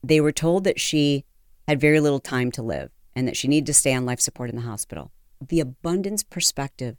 They 0.03 0.21
were 0.21 0.31
told 0.31 0.63
that 0.63 0.79
she 0.79 1.25
had 1.67 1.79
very 1.79 1.99
little 1.99 2.19
time 2.19 2.51
to 2.51 2.61
live 2.61 2.91
and 3.15 3.27
that 3.27 3.37
she 3.37 3.47
needed 3.47 3.67
to 3.67 3.73
stay 3.73 3.93
on 3.93 4.05
life 4.05 4.19
support 4.19 4.49
in 4.49 4.55
the 4.55 4.63
hospital. 4.63 5.11
The 5.45 5.59
abundance 5.59 6.23
perspective 6.23 6.97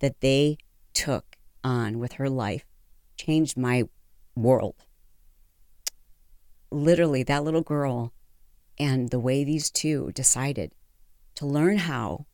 that 0.00 0.20
they 0.20 0.58
took 0.92 1.36
on 1.62 1.98
with 1.98 2.14
her 2.14 2.28
life 2.28 2.64
changed 3.16 3.56
my 3.56 3.84
world. 4.34 4.84
Literally, 6.70 7.22
that 7.22 7.44
little 7.44 7.62
girl 7.62 8.12
and 8.78 9.10
the 9.10 9.20
way 9.20 9.44
these 9.44 9.70
two 9.70 10.10
decided 10.12 10.72
to 11.36 11.46
learn 11.46 11.78
how 11.78 12.26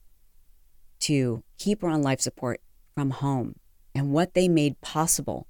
to 1.01 1.43
keep 1.59 1.83
her 1.83 1.89
on 1.89 2.03
life 2.03 2.21
support 2.21 2.61
from 2.95 3.11
home 3.11 3.57
and 3.95 4.13
what 4.13 4.35
they 4.35 4.49
made 4.49 4.81
possible 4.81 5.47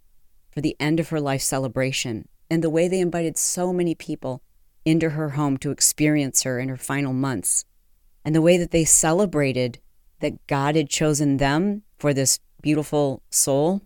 for 0.50 0.60
the 0.60 0.76
end 0.80 0.98
of 1.00 1.10
her 1.10 1.20
life 1.20 1.42
celebration 1.42 2.28
and 2.50 2.62
the 2.62 2.70
way 2.70 2.88
they 2.88 3.00
invited 3.00 3.38
so 3.38 3.72
many 3.72 3.94
people 3.94 4.42
into 4.84 5.10
her 5.10 5.30
home 5.30 5.56
to 5.58 5.70
experience 5.70 6.42
her 6.42 6.58
in 6.58 6.68
her 6.68 6.76
final 6.76 7.12
months 7.12 7.64
and 8.24 8.34
the 8.34 8.42
way 8.42 8.56
that 8.56 8.70
they 8.70 8.84
celebrated 8.84 9.78
that 10.20 10.46
God 10.46 10.76
had 10.76 10.88
chosen 10.88 11.36
them 11.36 11.82
for 11.98 12.12
this 12.12 12.38
beautiful 12.62 13.22
soul. 13.30 13.82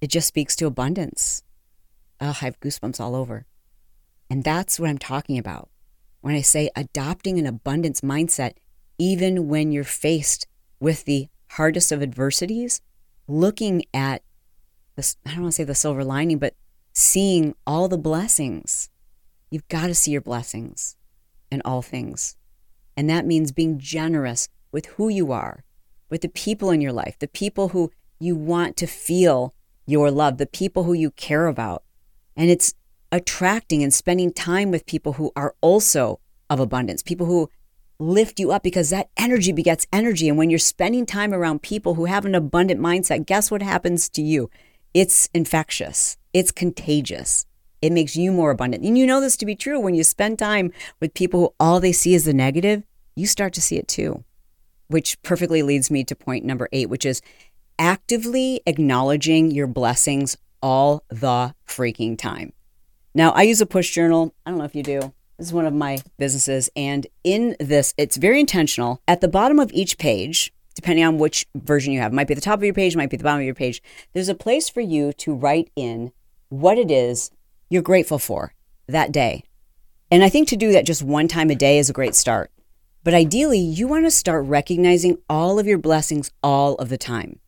It 0.00 0.08
just 0.08 0.28
speaks 0.28 0.54
to 0.56 0.66
abundance. 0.66 1.42
Oh, 2.20 2.28
I 2.28 2.32
have 2.32 2.60
goosebumps 2.60 3.00
all 3.00 3.14
over. 3.14 3.46
And 4.30 4.44
that's 4.44 4.78
what 4.78 4.88
I'm 4.88 4.98
talking 4.98 5.38
about 5.38 5.68
when 6.20 6.34
I 6.34 6.40
say 6.40 6.70
adopting 6.74 7.38
an 7.38 7.46
abundance 7.46 8.00
mindset 8.00 8.54
even 8.98 9.48
when 9.48 9.72
you're 9.72 9.84
faced 9.84 10.46
with 10.80 11.04
the 11.04 11.28
hardest 11.52 11.92
of 11.92 12.02
adversities, 12.02 12.80
looking 13.28 13.82
at 13.92 14.22
this, 14.96 15.16
I 15.26 15.32
don't 15.32 15.42
want 15.42 15.52
to 15.52 15.56
say 15.56 15.64
the 15.64 15.74
silver 15.74 16.04
lining, 16.04 16.38
but 16.38 16.54
seeing 16.92 17.54
all 17.66 17.88
the 17.88 17.98
blessings. 17.98 18.88
You've 19.50 19.68
got 19.68 19.86
to 19.86 19.94
see 19.94 20.10
your 20.10 20.22
blessings 20.22 20.96
in 21.50 21.62
all 21.64 21.82
things. 21.82 22.36
And 22.96 23.08
that 23.10 23.26
means 23.26 23.52
being 23.52 23.78
generous 23.78 24.48
with 24.72 24.86
who 24.86 25.08
you 25.08 25.30
are, 25.32 25.64
with 26.08 26.22
the 26.22 26.28
people 26.28 26.70
in 26.70 26.80
your 26.80 26.92
life, 26.92 27.18
the 27.18 27.28
people 27.28 27.68
who 27.68 27.92
you 28.18 28.34
want 28.34 28.76
to 28.78 28.86
feel 28.86 29.54
your 29.86 30.10
love, 30.10 30.38
the 30.38 30.46
people 30.46 30.84
who 30.84 30.94
you 30.94 31.10
care 31.10 31.46
about. 31.46 31.84
And 32.34 32.50
it's 32.50 32.74
attracting 33.12 33.82
and 33.82 33.92
spending 33.92 34.32
time 34.32 34.70
with 34.70 34.86
people 34.86 35.14
who 35.14 35.30
are 35.36 35.54
also 35.60 36.20
of 36.48 36.60
abundance, 36.60 37.02
people 37.02 37.26
who 37.26 37.50
lift 37.98 38.38
you 38.38 38.52
up 38.52 38.62
because 38.62 38.90
that 38.90 39.10
energy 39.16 39.52
begets 39.52 39.86
energy. 39.92 40.28
And 40.28 40.36
when 40.38 40.50
you're 40.50 40.58
spending 40.58 41.06
time 41.06 41.32
around 41.32 41.62
people 41.62 41.94
who 41.94 42.04
have 42.04 42.24
an 42.24 42.34
abundant 42.34 42.80
mindset, 42.80 43.26
guess 43.26 43.50
what 43.50 43.62
happens 43.62 44.08
to 44.10 44.22
you? 44.22 44.50
It's 44.94 45.28
infectious, 45.34 46.16
it's 46.32 46.52
contagious. 46.52 47.46
It 47.82 47.92
makes 47.92 48.16
you 48.16 48.32
more 48.32 48.50
abundant. 48.50 48.84
And 48.84 48.96
you 48.96 49.06
know 49.06 49.20
this 49.20 49.36
to 49.36 49.46
be 49.46 49.54
true. 49.54 49.78
When 49.78 49.94
you 49.94 50.02
spend 50.02 50.38
time 50.38 50.72
with 50.98 51.12
people 51.14 51.40
who 51.40 51.54
all 51.60 51.78
they 51.78 51.92
see 51.92 52.14
is 52.14 52.24
the 52.24 52.32
negative, 52.32 52.82
you 53.14 53.26
start 53.26 53.52
to 53.52 53.60
see 53.60 53.76
it 53.76 53.86
too. 53.86 54.24
Which 54.88 55.20
perfectly 55.22 55.62
leads 55.62 55.90
me 55.90 56.02
to 56.04 56.16
point 56.16 56.44
number 56.44 56.68
eight, 56.72 56.88
which 56.88 57.04
is 57.04 57.20
actively 57.78 58.62
acknowledging 58.66 59.50
your 59.50 59.66
blessings 59.66 60.38
all 60.62 61.04
the 61.10 61.54
freaking 61.68 62.16
time. 62.16 62.52
Now, 63.14 63.30
I 63.32 63.42
use 63.42 63.60
a 63.60 63.66
push 63.66 63.94
journal. 63.94 64.34
I 64.44 64.50
don't 64.50 64.58
know 64.58 64.64
if 64.64 64.74
you 64.74 64.82
do. 64.82 65.12
This 65.38 65.48
is 65.48 65.52
one 65.52 65.66
of 65.66 65.74
my 65.74 65.98
businesses. 66.18 66.70
And 66.74 67.06
in 67.24 67.56
this, 67.60 67.94
it's 67.96 68.16
very 68.16 68.40
intentional. 68.40 69.00
At 69.06 69.20
the 69.20 69.28
bottom 69.28 69.58
of 69.58 69.70
each 69.72 69.98
page, 69.98 70.52
depending 70.76 71.04
on 71.04 71.18
which 71.18 71.46
version 71.56 71.92
you 71.92 72.00
have. 72.00 72.12
Might 72.12 72.28
be 72.28 72.34
the 72.34 72.40
top 72.40 72.58
of 72.58 72.64
your 72.64 72.74
page, 72.74 72.94
might 72.94 73.10
be 73.10 73.16
the 73.16 73.24
bottom 73.24 73.40
of 73.40 73.46
your 73.46 73.54
page. 73.54 73.82
There's 74.12 74.28
a 74.28 74.34
place 74.34 74.68
for 74.68 74.82
you 74.82 75.12
to 75.14 75.34
write 75.34 75.70
in 75.74 76.12
what 76.50 76.78
it 76.78 76.90
is 76.90 77.32
you're 77.68 77.82
grateful 77.82 78.18
for 78.18 78.52
that 78.86 79.10
day. 79.10 79.42
And 80.10 80.22
I 80.22 80.28
think 80.28 80.48
to 80.48 80.56
do 80.56 80.70
that 80.72 80.86
just 80.86 81.02
one 81.02 81.26
time 81.26 81.50
a 81.50 81.56
day 81.56 81.78
is 81.78 81.90
a 81.90 81.94
great 81.94 82.14
start. 82.14 82.52
But 83.02 83.14
ideally, 83.14 83.58
you 83.58 83.88
want 83.88 84.04
to 84.04 84.10
start 84.10 84.46
recognizing 84.46 85.18
all 85.28 85.58
of 85.58 85.66
your 85.66 85.78
blessings 85.78 86.30
all 86.42 86.74
of 86.74 86.90
the 86.90 86.98
time. 86.98 87.40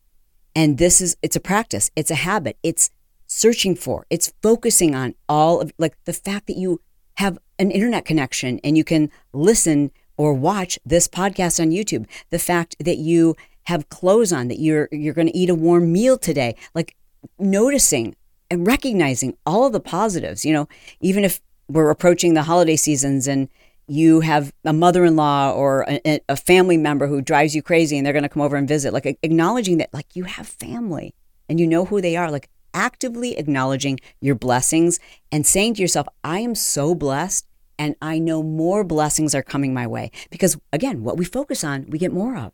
And 0.55 0.77
this 0.77 0.99
is, 0.99 1.15
it's 1.21 1.35
a 1.35 1.39
practice, 1.39 1.91
it's 1.95 2.11
a 2.11 2.15
habit, 2.15 2.57
it's 2.63 2.89
searching 3.27 3.75
for, 3.75 4.05
it's 4.09 4.33
focusing 4.41 4.95
on 4.95 5.13
all 5.29 5.61
of, 5.61 5.71
like 5.77 5.95
the 6.05 6.13
fact 6.13 6.47
that 6.47 6.57
you 6.57 6.81
have 7.19 7.37
an 7.59 7.69
internet 7.69 8.05
connection 8.05 8.59
and 8.63 8.77
you 8.77 8.83
can 8.83 9.11
listen 9.33 9.91
or 10.15 10.33
watch 10.33 10.79
this 10.85 11.05
podcast 11.07 11.59
on 11.61 11.69
YouTube, 11.69 12.07
the 12.29 12.39
fact 12.39 12.77
that 12.79 12.97
you 12.97 13.35
have 13.63 13.89
clothes 13.89 14.31
on, 14.31 14.47
that 14.47 14.59
you're, 14.59 14.87
you're 14.91 15.13
going 15.13 15.27
to 15.27 15.37
eat 15.37 15.49
a 15.49 15.55
warm 15.55 15.91
meal 15.91 16.17
today, 16.17 16.55
like 16.73 16.95
noticing 17.37 18.15
and 18.49 18.65
recognizing 18.65 19.35
all 19.45 19.65
of 19.65 19.73
the 19.73 19.81
positives, 19.81 20.45
you 20.45 20.53
know, 20.53 20.67
even 21.01 21.25
if 21.25 21.41
we're 21.67 21.89
approaching 21.89 22.35
the 22.35 22.43
holiday 22.43 22.77
seasons 22.77 23.27
and 23.27 23.49
you 23.87 24.21
have 24.21 24.53
a 24.63 24.71
mother-in-law 24.71 25.51
or 25.51 25.85
a, 25.89 26.21
a, 26.29 26.37
family 26.37 26.77
member 26.77 27.07
who 27.07 27.21
drives 27.21 27.53
you 27.53 27.61
crazy 27.61 27.97
and 27.97 28.05
they're 28.05 28.13
going 28.13 28.23
to 28.23 28.29
come 28.29 28.41
over 28.41 28.55
and 28.55 28.67
visit 28.67 28.93
like 28.93 29.17
acknowledging 29.23 29.77
that 29.77 29.93
like 29.93 30.15
you 30.15 30.23
have 30.23 30.47
family 30.47 31.13
and 31.49 31.59
you 31.59 31.67
know 31.67 31.85
who 31.85 31.99
they 31.99 32.15
are 32.15 32.31
like 32.31 32.49
actively 32.73 33.37
acknowledging 33.37 33.99
your 34.21 34.35
blessings 34.35 34.99
and 35.31 35.45
saying 35.45 35.73
to 35.75 35.81
yourself 35.81 36.07
i 36.23 36.39
am 36.39 36.55
so 36.55 36.95
blessed 36.95 37.45
and 37.77 37.95
i 38.01 38.19
know 38.19 38.43
more 38.43 38.83
blessings 38.83 39.33
are 39.33 39.41
coming 39.43 39.73
my 39.73 39.87
way. 39.87 40.11
Because 40.29 40.57
again 40.71 41.03
what 41.03 41.17
we 41.17 41.25
focus 41.25 41.63
on 41.63 41.85
we 41.89 41.97
get 41.97 42.13
more 42.13 42.37
of. 42.37 42.51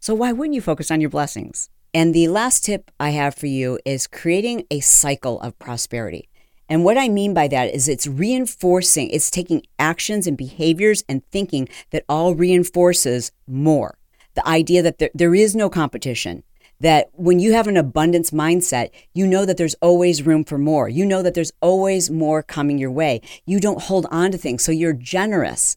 So 0.00 0.14
why 0.14 0.32
wouldn't 0.32 0.54
you 0.54 0.60
focus 0.60 0.90
on 0.90 1.00
your 1.00 1.10
blessings? 1.10 1.70
And 1.92 2.14
the 2.14 2.28
last 2.28 2.64
tip 2.64 2.90
i 3.00 3.10
have 3.10 3.34
for 3.34 3.46
you 3.46 3.78
is 3.84 4.06
creating 4.06 4.66
a 4.70 4.80
cycle 4.80 5.40
of 5.40 5.58
prosperity. 5.58 6.28
And 6.68 6.84
what 6.84 6.96
I 6.96 7.08
mean 7.08 7.34
by 7.34 7.48
that 7.48 7.74
is 7.74 7.88
it's 7.88 8.06
reinforcing, 8.06 9.10
it's 9.10 9.28
taking 9.28 9.62
actions 9.80 10.28
and 10.28 10.36
behaviors 10.36 11.02
and 11.08 11.26
thinking 11.32 11.68
that 11.90 12.04
all 12.08 12.36
reinforces 12.36 13.32
more. 13.48 13.98
The 14.34 14.46
idea 14.46 14.80
that 14.82 14.98
there, 14.98 15.10
there 15.12 15.34
is 15.34 15.56
no 15.56 15.68
competition, 15.68 16.44
that 16.80 17.10
when 17.12 17.38
you 17.38 17.52
have 17.52 17.66
an 17.66 17.76
abundance 17.76 18.30
mindset, 18.30 18.90
you 19.12 19.26
know 19.26 19.44
that 19.44 19.56
there's 19.56 19.74
always 19.82 20.22
room 20.24 20.44
for 20.44 20.58
more. 20.58 20.88
You 20.88 21.04
know 21.06 21.22
that 21.22 21.34
there's 21.34 21.52
always 21.60 22.10
more 22.10 22.42
coming 22.42 22.78
your 22.78 22.90
way. 22.90 23.20
You 23.46 23.60
don't 23.60 23.82
hold 23.82 24.06
on 24.10 24.32
to 24.32 24.38
things. 24.38 24.64
So 24.64 24.72
you're 24.72 24.92
generous 24.92 25.76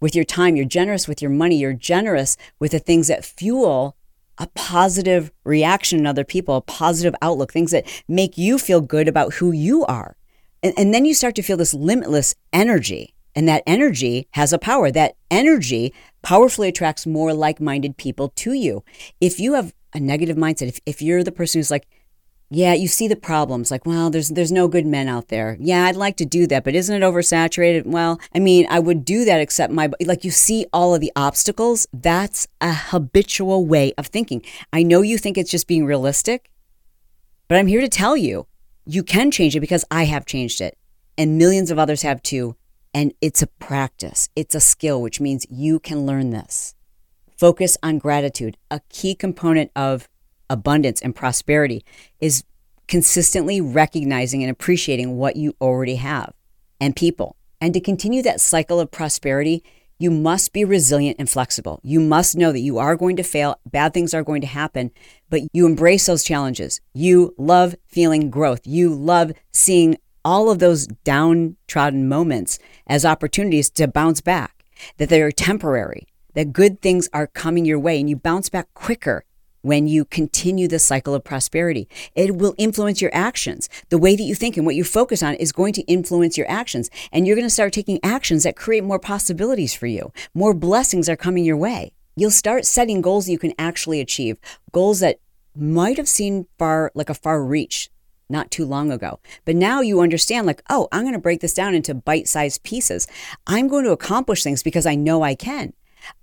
with 0.00 0.16
your 0.16 0.24
time, 0.24 0.56
you're 0.56 0.64
generous 0.64 1.06
with 1.06 1.22
your 1.22 1.30
money, 1.30 1.56
you're 1.56 1.72
generous 1.72 2.36
with 2.58 2.72
the 2.72 2.80
things 2.80 3.06
that 3.06 3.24
fuel 3.24 3.96
a 4.38 4.48
positive 4.54 5.30
reaction 5.44 6.00
in 6.00 6.06
other 6.06 6.24
people, 6.24 6.56
a 6.56 6.60
positive 6.60 7.14
outlook, 7.22 7.52
things 7.52 7.70
that 7.70 7.86
make 8.08 8.36
you 8.36 8.58
feel 8.58 8.80
good 8.80 9.06
about 9.06 9.34
who 9.34 9.52
you 9.52 9.84
are. 9.84 10.16
And, 10.62 10.74
and 10.76 10.92
then 10.92 11.04
you 11.04 11.14
start 11.14 11.36
to 11.36 11.42
feel 11.42 11.56
this 11.56 11.74
limitless 11.74 12.34
energy. 12.52 13.14
And 13.34 13.48
that 13.48 13.62
energy 13.66 14.28
has 14.32 14.52
a 14.52 14.58
power. 14.58 14.90
That 14.90 15.16
energy 15.30 15.94
powerfully 16.22 16.68
attracts 16.68 17.06
more 17.06 17.32
like 17.32 17.60
minded 17.60 17.96
people 17.96 18.28
to 18.36 18.52
you. 18.52 18.84
If 19.20 19.40
you 19.40 19.54
have 19.54 19.72
a 19.94 20.00
negative 20.00 20.36
mindset, 20.36 20.68
if, 20.68 20.80
if 20.86 21.02
you're 21.02 21.24
the 21.24 21.32
person 21.32 21.58
who's 21.58 21.70
like, 21.70 21.86
yeah, 22.54 22.74
you 22.74 22.86
see 22.86 23.08
the 23.08 23.16
problems. 23.16 23.70
Like, 23.70 23.86
well, 23.86 24.10
there's 24.10 24.28
there's 24.28 24.52
no 24.52 24.68
good 24.68 24.84
men 24.84 25.08
out 25.08 25.28
there. 25.28 25.56
Yeah, 25.58 25.86
I'd 25.86 25.96
like 25.96 26.18
to 26.18 26.26
do 26.26 26.46
that, 26.48 26.64
but 26.64 26.74
isn't 26.74 27.02
it 27.02 27.04
oversaturated? 27.04 27.86
Well, 27.86 28.20
I 28.34 28.40
mean, 28.40 28.66
I 28.68 28.78
would 28.78 29.06
do 29.06 29.24
that 29.24 29.40
except 29.40 29.72
my 29.72 29.90
like 30.04 30.22
you 30.22 30.30
see 30.30 30.66
all 30.70 30.94
of 30.94 31.00
the 31.00 31.12
obstacles. 31.16 31.86
That's 31.94 32.46
a 32.60 32.74
habitual 32.74 33.64
way 33.64 33.94
of 33.96 34.08
thinking. 34.08 34.42
I 34.70 34.82
know 34.82 35.00
you 35.00 35.16
think 35.16 35.38
it's 35.38 35.50
just 35.50 35.66
being 35.66 35.86
realistic, 35.86 36.50
but 37.48 37.56
I'm 37.56 37.68
here 37.68 37.80
to 37.80 37.88
tell 37.88 38.18
you 38.18 38.46
you 38.84 39.02
can 39.02 39.30
change 39.30 39.56
it 39.56 39.60
because 39.60 39.84
I 39.90 40.04
have 40.04 40.26
changed 40.26 40.60
it 40.60 40.76
and 41.16 41.38
millions 41.38 41.70
of 41.70 41.78
others 41.78 42.02
have 42.02 42.22
too. 42.22 42.56
And 42.94 43.14
it's 43.22 43.40
a 43.40 43.46
practice, 43.46 44.28
it's 44.36 44.54
a 44.54 44.60
skill, 44.60 45.00
which 45.00 45.20
means 45.20 45.46
you 45.48 45.80
can 45.80 46.04
learn 46.04 46.30
this. 46.30 46.74
Focus 47.42 47.76
on 47.82 47.98
gratitude. 47.98 48.56
A 48.70 48.80
key 48.88 49.16
component 49.16 49.72
of 49.74 50.08
abundance 50.48 51.02
and 51.02 51.12
prosperity 51.12 51.84
is 52.20 52.44
consistently 52.86 53.60
recognizing 53.60 54.44
and 54.44 54.50
appreciating 54.52 55.16
what 55.16 55.34
you 55.34 55.56
already 55.60 55.96
have 55.96 56.34
and 56.80 56.94
people. 56.94 57.34
And 57.60 57.74
to 57.74 57.80
continue 57.80 58.22
that 58.22 58.40
cycle 58.40 58.78
of 58.78 58.92
prosperity, 58.92 59.64
you 59.98 60.08
must 60.08 60.52
be 60.52 60.64
resilient 60.64 61.16
and 61.18 61.28
flexible. 61.28 61.80
You 61.82 61.98
must 61.98 62.36
know 62.36 62.52
that 62.52 62.60
you 62.60 62.78
are 62.78 62.94
going 62.94 63.16
to 63.16 63.24
fail, 63.24 63.58
bad 63.68 63.92
things 63.92 64.14
are 64.14 64.22
going 64.22 64.42
to 64.42 64.46
happen, 64.46 64.92
but 65.28 65.40
you 65.52 65.66
embrace 65.66 66.06
those 66.06 66.22
challenges. 66.22 66.80
You 66.94 67.34
love 67.36 67.74
feeling 67.88 68.30
growth. 68.30 68.68
You 68.68 68.94
love 68.94 69.32
seeing 69.50 69.96
all 70.24 70.48
of 70.48 70.60
those 70.60 70.86
downtrodden 70.86 72.08
moments 72.08 72.60
as 72.86 73.04
opportunities 73.04 73.68
to 73.70 73.88
bounce 73.88 74.20
back, 74.20 74.64
that 74.98 75.08
they 75.08 75.20
are 75.20 75.32
temporary, 75.32 76.06
that 76.34 76.52
good 76.52 76.80
things 76.80 77.08
are 77.12 77.26
coming 77.26 77.64
your 77.64 77.78
way, 77.78 78.00
and 78.00 78.08
you 78.08 78.16
bounce 78.16 78.48
back 78.48 78.72
quicker 78.74 79.24
when 79.62 79.86
you 79.86 80.04
continue 80.04 80.68
the 80.68 80.78
cycle 80.78 81.14
of 81.14 81.24
prosperity. 81.24 81.88
It 82.14 82.36
will 82.36 82.54
influence 82.58 83.00
your 83.00 83.14
actions. 83.14 83.68
The 83.88 83.98
way 83.98 84.16
that 84.16 84.22
you 84.22 84.34
think 84.34 84.56
and 84.56 84.66
what 84.66 84.74
you 84.74 84.84
focus 84.84 85.22
on 85.22 85.34
is 85.36 85.52
going 85.52 85.72
to 85.74 85.82
influence 85.82 86.36
your 86.36 86.50
actions. 86.50 86.90
And 87.12 87.26
you're 87.26 87.36
going 87.36 87.46
to 87.46 87.50
start 87.50 87.72
taking 87.72 88.00
actions 88.02 88.42
that 88.42 88.56
create 88.56 88.84
more 88.84 88.98
possibilities 88.98 89.72
for 89.72 89.86
you. 89.86 90.12
More 90.34 90.52
blessings 90.52 91.08
are 91.08 91.16
coming 91.16 91.44
your 91.44 91.56
way. 91.56 91.92
You'll 92.16 92.30
start 92.30 92.66
setting 92.66 93.00
goals 93.00 93.26
that 93.26 93.32
you 93.32 93.38
can 93.38 93.54
actually 93.58 94.00
achieve, 94.00 94.36
goals 94.72 95.00
that 95.00 95.20
might 95.56 95.96
have 95.96 96.08
seemed 96.08 96.46
far 96.58 96.90
like 96.94 97.08
a 97.08 97.14
far 97.14 97.42
reach 97.44 97.88
not 98.28 98.50
too 98.50 98.64
long 98.64 98.90
ago. 98.90 99.20
But 99.44 99.56
now 99.56 99.80
you 99.80 100.00
understand, 100.00 100.46
like, 100.46 100.62
oh, 100.70 100.88
I'm 100.90 101.02
going 101.02 101.12
to 101.12 101.18
break 101.18 101.40
this 101.40 101.54
down 101.54 101.74
into 101.74 101.94
bite 101.94 102.26
sized 102.26 102.62
pieces. 102.62 103.06
I'm 103.46 103.68
going 103.68 103.84
to 103.84 103.92
accomplish 103.92 104.42
things 104.42 104.62
because 104.62 104.86
I 104.86 104.94
know 104.94 105.22
I 105.22 105.34
can 105.34 105.72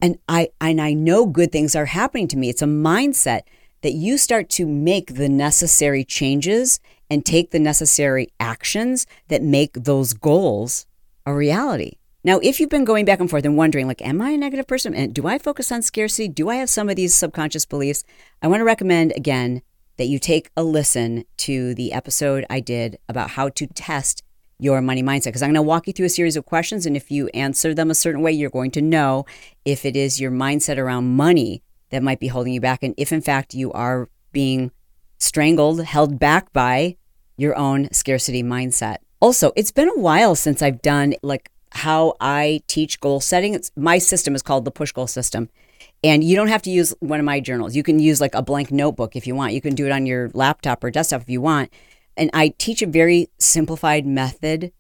and 0.02 0.18
I 0.28 0.50
and 0.62 0.82
I 0.82 0.94
know 0.94 1.26
good 1.26 1.52
things 1.52 1.76
are 1.76 1.86
happening 1.86 2.28
to 2.30 2.38
me. 2.38 2.50
It's 2.50 2.62
a 2.62 2.65
mindset 2.65 3.42
that 3.82 3.94
you 3.94 4.18
start 4.18 4.50
to 4.50 4.65
make 4.65 5.15
the 5.15 5.30
necessary 5.30 6.04
changes 6.04 6.80
and 7.10 7.26
take 7.26 7.52
the 7.52 7.60
necessary 7.60 8.28
actions 8.39 9.08
that 9.30 9.42
make 9.42 9.74
those 9.74 10.13
goals 10.13 10.86
a 11.26 11.34
reality. 11.34 11.94
Now, 12.24 12.39
if 12.44 12.60
you've 12.60 12.70
been 12.70 12.84
going 12.84 13.06
back 13.06 13.22
and 13.22 13.30
forth 13.30 13.46
and 13.46 13.56
wondering, 13.56 13.88
like, 13.88 14.02
am 14.02 14.22
I 14.22 14.32
a 14.32 14.38
negative 14.38 14.68
person? 14.68 14.94
And 14.94 15.13
do 15.13 15.26
I 15.26 15.38
focus 15.38 15.72
on 15.72 15.82
scarcity? 15.82 16.28
Do 16.28 16.50
I 16.50 16.56
have 16.56 16.70
some 16.70 16.89
of 16.89 16.98
these 16.98 17.15
subconscious 17.15 17.65
beliefs? 17.65 18.04
I 18.42 18.48
want 18.48 18.60
to 18.60 18.65
recommend 18.65 19.13
again 19.15 19.62
that 19.98 20.08
you 20.08 20.20
take 20.20 20.52
a 20.58 20.63
listen 20.63 21.24
to 21.38 21.74
the 21.76 21.94
episode 21.94 22.46
I 22.50 22.60
did 22.60 23.00
about 23.08 23.32
how 23.32 23.50
to 23.50 23.68
test 23.68 24.24
your 24.60 24.82
money 24.82 25.02
mindset 25.02 25.26
because 25.26 25.41
I'm 25.41 25.48
going 25.48 25.56
to 25.56 25.62
walk 25.62 25.88
you 25.88 25.93
through 25.93 26.08
a 26.08 26.10
series 26.10 26.36
of 26.36 26.45
questions. 26.45 26.86
And 26.86 26.95
if 26.95 27.10
you 27.10 27.30
answer 27.30 27.74
them 27.74 27.89
a 27.89 27.95
certain 27.95 28.22
way, 28.22 28.34
you're 28.34 28.50
going 28.50 28.72
to 28.72 28.82
know 28.82 29.26
if 29.63 29.86
it 29.86 29.95
is 29.95 30.19
your 30.19 30.32
mindset 30.32 30.78
around 30.78 31.15
money 31.15 31.63
that 31.89 32.04
might 32.04 32.19
be 32.19 32.28
holding 32.28 32.54
you 32.54 32.62
back. 32.62 32.84
And 32.84 32.93
if 32.98 33.12
in 33.12 33.22
fact 33.22 33.54
you 33.54 33.72
are 33.72 34.10
being 34.32 34.72
strangled, 35.17 35.84
held 35.84 36.19
back 36.19 36.52
by 36.52 36.98
your 37.38 37.56
own 37.56 37.91
scarcity 37.93 38.43
mindset. 38.43 38.98
Also, 39.22 39.52
it's 39.56 39.72
been 39.72 39.89
a 39.89 40.00
while 40.00 40.36
since 40.36 40.62
I've 40.62 40.82
done 40.82 41.15
like 41.24 41.50
how 41.72 42.15
I 42.19 42.62
teach 42.67 43.00
goal 43.00 43.22
setting. 43.22 43.54
It's, 43.54 43.72
my 43.76 43.98
system 43.98 44.36
is 44.36 44.41
called 44.41 44.65
the 44.65 44.72
push 44.72 44.91
goal 44.91 45.08
system. 45.08 45.50
And 46.04 46.24
you 46.24 46.36
don't 46.36 46.48
have 46.48 46.62
to 46.63 46.69
use 46.69 46.93
one 47.00 47.19
of 47.19 47.26
my 47.26 47.39
journals. 47.39 47.76
You 47.76 47.84
can 47.84 48.00
use 48.00 48.19
like 48.19 48.36
a 48.36 48.41
blank 48.41 48.72
notebook 48.72 49.15
if 49.15 49.26
you 49.26 49.36
want. 49.36 49.54
You 49.54 49.62
can 49.62 49.76
do 49.76 49.86
it 49.86 49.91
on 49.91 50.06
your 50.06 50.30
laptop 50.34 50.84
or 50.84 50.91
desktop 50.91 51.22
if 51.22 51.30
you 51.30 51.41
want 51.41 51.72
and 52.17 52.30
I 52.34 52.54
teach 52.58 52.82
a 52.82 52.88
very 52.88 53.30
simplified 53.38 54.06
method 54.06 54.72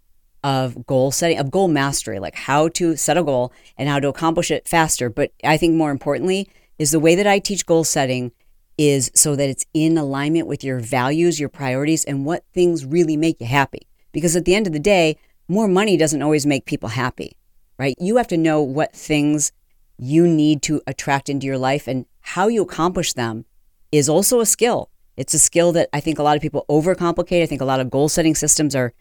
of 0.43 0.85
goal 0.85 1.11
setting, 1.11 1.37
of 1.37 1.51
goal 1.51 1.67
mastery, 1.67 2.19
like 2.19 2.35
how 2.35 2.69
to 2.69 2.95
set 2.95 3.17
a 3.17 3.23
goal 3.23 3.51
and 3.77 3.89
how 3.89 3.99
to 3.99 4.07
accomplish 4.07 4.51
it 4.51 4.67
faster. 4.67 5.09
But 5.09 5.31
I 5.43 5.57
think 5.57 5.75
more 5.75 5.91
importantly 5.91 6.49
is 6.77 6.91
the 6.91 6.99
way 6.99 7.15
that 7.15 7.27
I 7.27 7.39
teach 7.39 7.65
goal 7.65 7.83
setting 7.83 8.31
is 8.77 9.11
so 9.13 9.35
that 9.35 9.49
it's 9.49 9.65
in 9.73 9.97
alignment 9.97 10.47
with 10.47 10.63
your 10.63 10.79
values, 10.79 11.39
your 11.39 11.49
priorities, 11.49 12.05
and 12.05 12.25
what 12.25 12.45
things 12.53 12.85
really 12.85 13.17
make 13.17 13.41
you 13.41 13.47
happy. 13.47 13.81
Because 14.13 14.35
at 14.35 14.45
the 14.45 14.55
end 14.55 14.67
of 14.67 14.73
the 14.73 14.79
day, 14.79 15.17
more 15.49 15.67
money 15.67 15.97
doesn't 15.97 16.21
always 16.21 16.45
make 16.45 16.65
people 16.65 16.89
happy, 16.89 17.35
right? 17.77 17.95
You 17.99 18.15
have 18.15 18.27
to 18.29 18.37
know 18.37 18.61
what 18.61 18.95
things 18.95 19.51
you 19.97 20.25
need 20.25 20.61
to 20.61 20.81
attract 20.87 21.27
into 21.27 21.45
your 21.45 21.57
life 21.57 21.87
and 21.87 22.05
how 22.21 22.47
you 22.47 22.61
accomplish 22.61 23.13
them 23.13 23.43
is 23.91 24.07
also 24.07 24.39
a 24.39 24.45
skill. 24.45 24.89
It's 25.19 25.33
a 25.33 25.39
skill 25.39 25.73
that 25.73 25.89
I 25.91 25.99
think 25.99 26.17
a 26.17 26.23
lot 26.23 26.37
of 26.37 26.41
people 26.41 26.65
overcomplicate. 26.69 27.43
I 27.43 27.45
think 27.45 27.59
a 27.59 27.65
lot 27.65 27.81
of 27.81 27.89
goal 27.89 28.07
setting 28.07 28.35
systems 28.35 28.73
are 28.73 28.93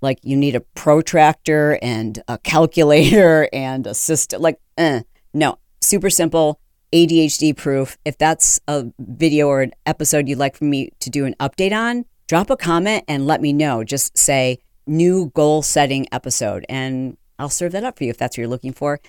like 0.00 0.18
you 0.22 0.36
need 0.36 0.56
a 0.56 0.60
protractor 0.60 1.78
and 1.82 2.22
a 2.28 2.38
calculator 2.38 3.48
and 3.52 3.86
a 3.86 3.94
system. 3.94 4.40
Like, 4.40 4.58
eh. 4.78 5.02
no, 5.34 5.58
super 5.82 6.08
simple, 6.08 6.60
ADHD 6.94 7.54
proof. 7.54 7.98
If 8.06 8.16
that's 8.16 8.58
a 8.68 8.86
video 8.98 9.48
or 9.48 9.60
an 9.60 9.72
episode 9.84 10.28
you'd 10.28 10.38
like 10.38 10.56
for 10.56 10.64
me 10.64 10.90
to 11.00 11.10
do 11.10 11.26
an 11.26 11.34
update 11.38 11.72
on, 11.72 12.06
drop 12.26 12.48
a 12.48 12.56
comment 12.56 13.04
and 13.06 13.26
let 13.26 13.42
me 13.42 13.52
know. 13.52 13.84
Just 13.84 14.16
say 14.16 14.60
new 14.86 15.30
goal 15.34 15.60
setting 15.62 16.06
episode 16.10 16.64
and 16.70 17.18
I'll 17.38 17.50
serve 17.50 17.72
that 17.72 17.84
up 17.84 17.98
for 17.98 18.04
you 18.04 18.10
if 18.10 18.16
that's 18.16 18.34
what 18.34 18.42
you're 18.42 18.48
looking 18.48 18.72
for. 18.72 19.00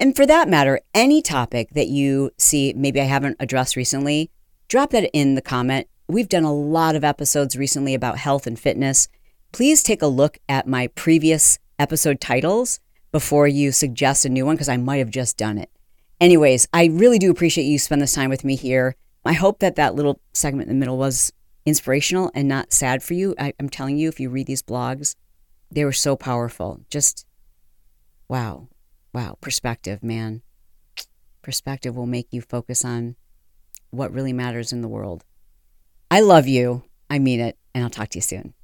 And 0.00 0.16
for 0.16 0.24
that 0.24 0.48
matter, 0.48 0.80
any 0.94 1.20
topic 1.20 1.70
that 1.74 1.88
you 1.88 2.30
see 2.38 2.72
maybe 2.74 3.00
I 3.00 3.04
haven't 3.04 3.36
addressed 3.40 3.76
recently, 3.76 4.30
drop 4.74 4.90
that 4.90 5.08
in 5.12 5.36
the 5.36 5.40
comment. 5.40 5.86
We've 6.08 6.28
done 6.28 6.42
a 6.42 6.52
lot 6.52 6.96
of 6.96 7.04
episodes 7.04 7.54
recently 7.54 7.94
about 7.94 8.18
health 8.18 8.44
and 8.44 8.58
fitness. 8.58 9.06
Please 9.52 9.84
take 9.84 10.02
a 10.02 10.08
look 10.08 10.36
at 10.48 10.66
my 10.66 10.88
previous 10.88 11.60
episode 11.78 12.20
titles 12.20 12.80
before 13.12 13.46
you 13.46 13.70
suggest 13.70 14.24
a 14.24 14.28
new 14.28 14.44
one 14.44 14.56
because 14.56 14.68
I 14.68 14.76
might 14.76 14.96
have 14.96 15.10
just 15.10 15.36
done 15.36 15.58
it. 15.58 15.70
Anyways, 16.20 16.66
I 16.72 16.86
really 16.86 17.20
do 17.20 17.30
appreciate 17.30 17.66
you 17.66 17.78
spend 17.78 18.02
this 18.02 18.14
time 18.14 18.30
with 18.30 18.42
me 18.42 18.56
here. 18.56 18.96
I 19.24 19.34
hope 19.34 19.60
that 19.60 19.76
that 19.76 19.94
little 19.94 20.18
segment 20.32 20.68
in 20.68 20.74
the 20.74 20.80
middle 20.80 20.98
was 20.98 21.32
inspirational 21.64 22.32
and 22.34 22.48
not 22.48 22.72
sad 22.72 23.00
for 23.00 23.14
you. 23.14 23.36
I, 23.38 23.54
I'm 23.60 23.68
telling 23.68 23.96
you, 23.96 24.08
if 24.08 24.18
you 24.18 24.28
read 24.28 24.48
these 24.48 24.64
blogs, 24.64 25.14
they 25.70 25.84
were 25.84 25.92
so 25.92 26.16
powerful. 26.16 26.80
Just 26.90 27.24
wow, 28.28 28.66
wow, 29.12 29.38
perspective, 29.40 30.02
man. 30.02 30.42
Perspective 31.42 31.94
will 31.94 32.06
make 32.06 32.26
you 32.32 32.42
focus 32.42 32.84
on 32.84 33.14
what 33.96 34.12
really 34.12 34.32
matters 34.32 34.72
in 34.72 34.82
the 34.82 34.88
world. 34.88 35.24
I 36.10 36.20
love 36.20 36.46
you. 36.46 36.84
I 37.08 37.18
mean 37.18 37.40
it. 37.40 37.56
And 37.74 37.84
I'll 37.84 37.90
talk 37.90 38.08
to 38.10 38.18
you 38.18 38.22
soon. 38.22 38.54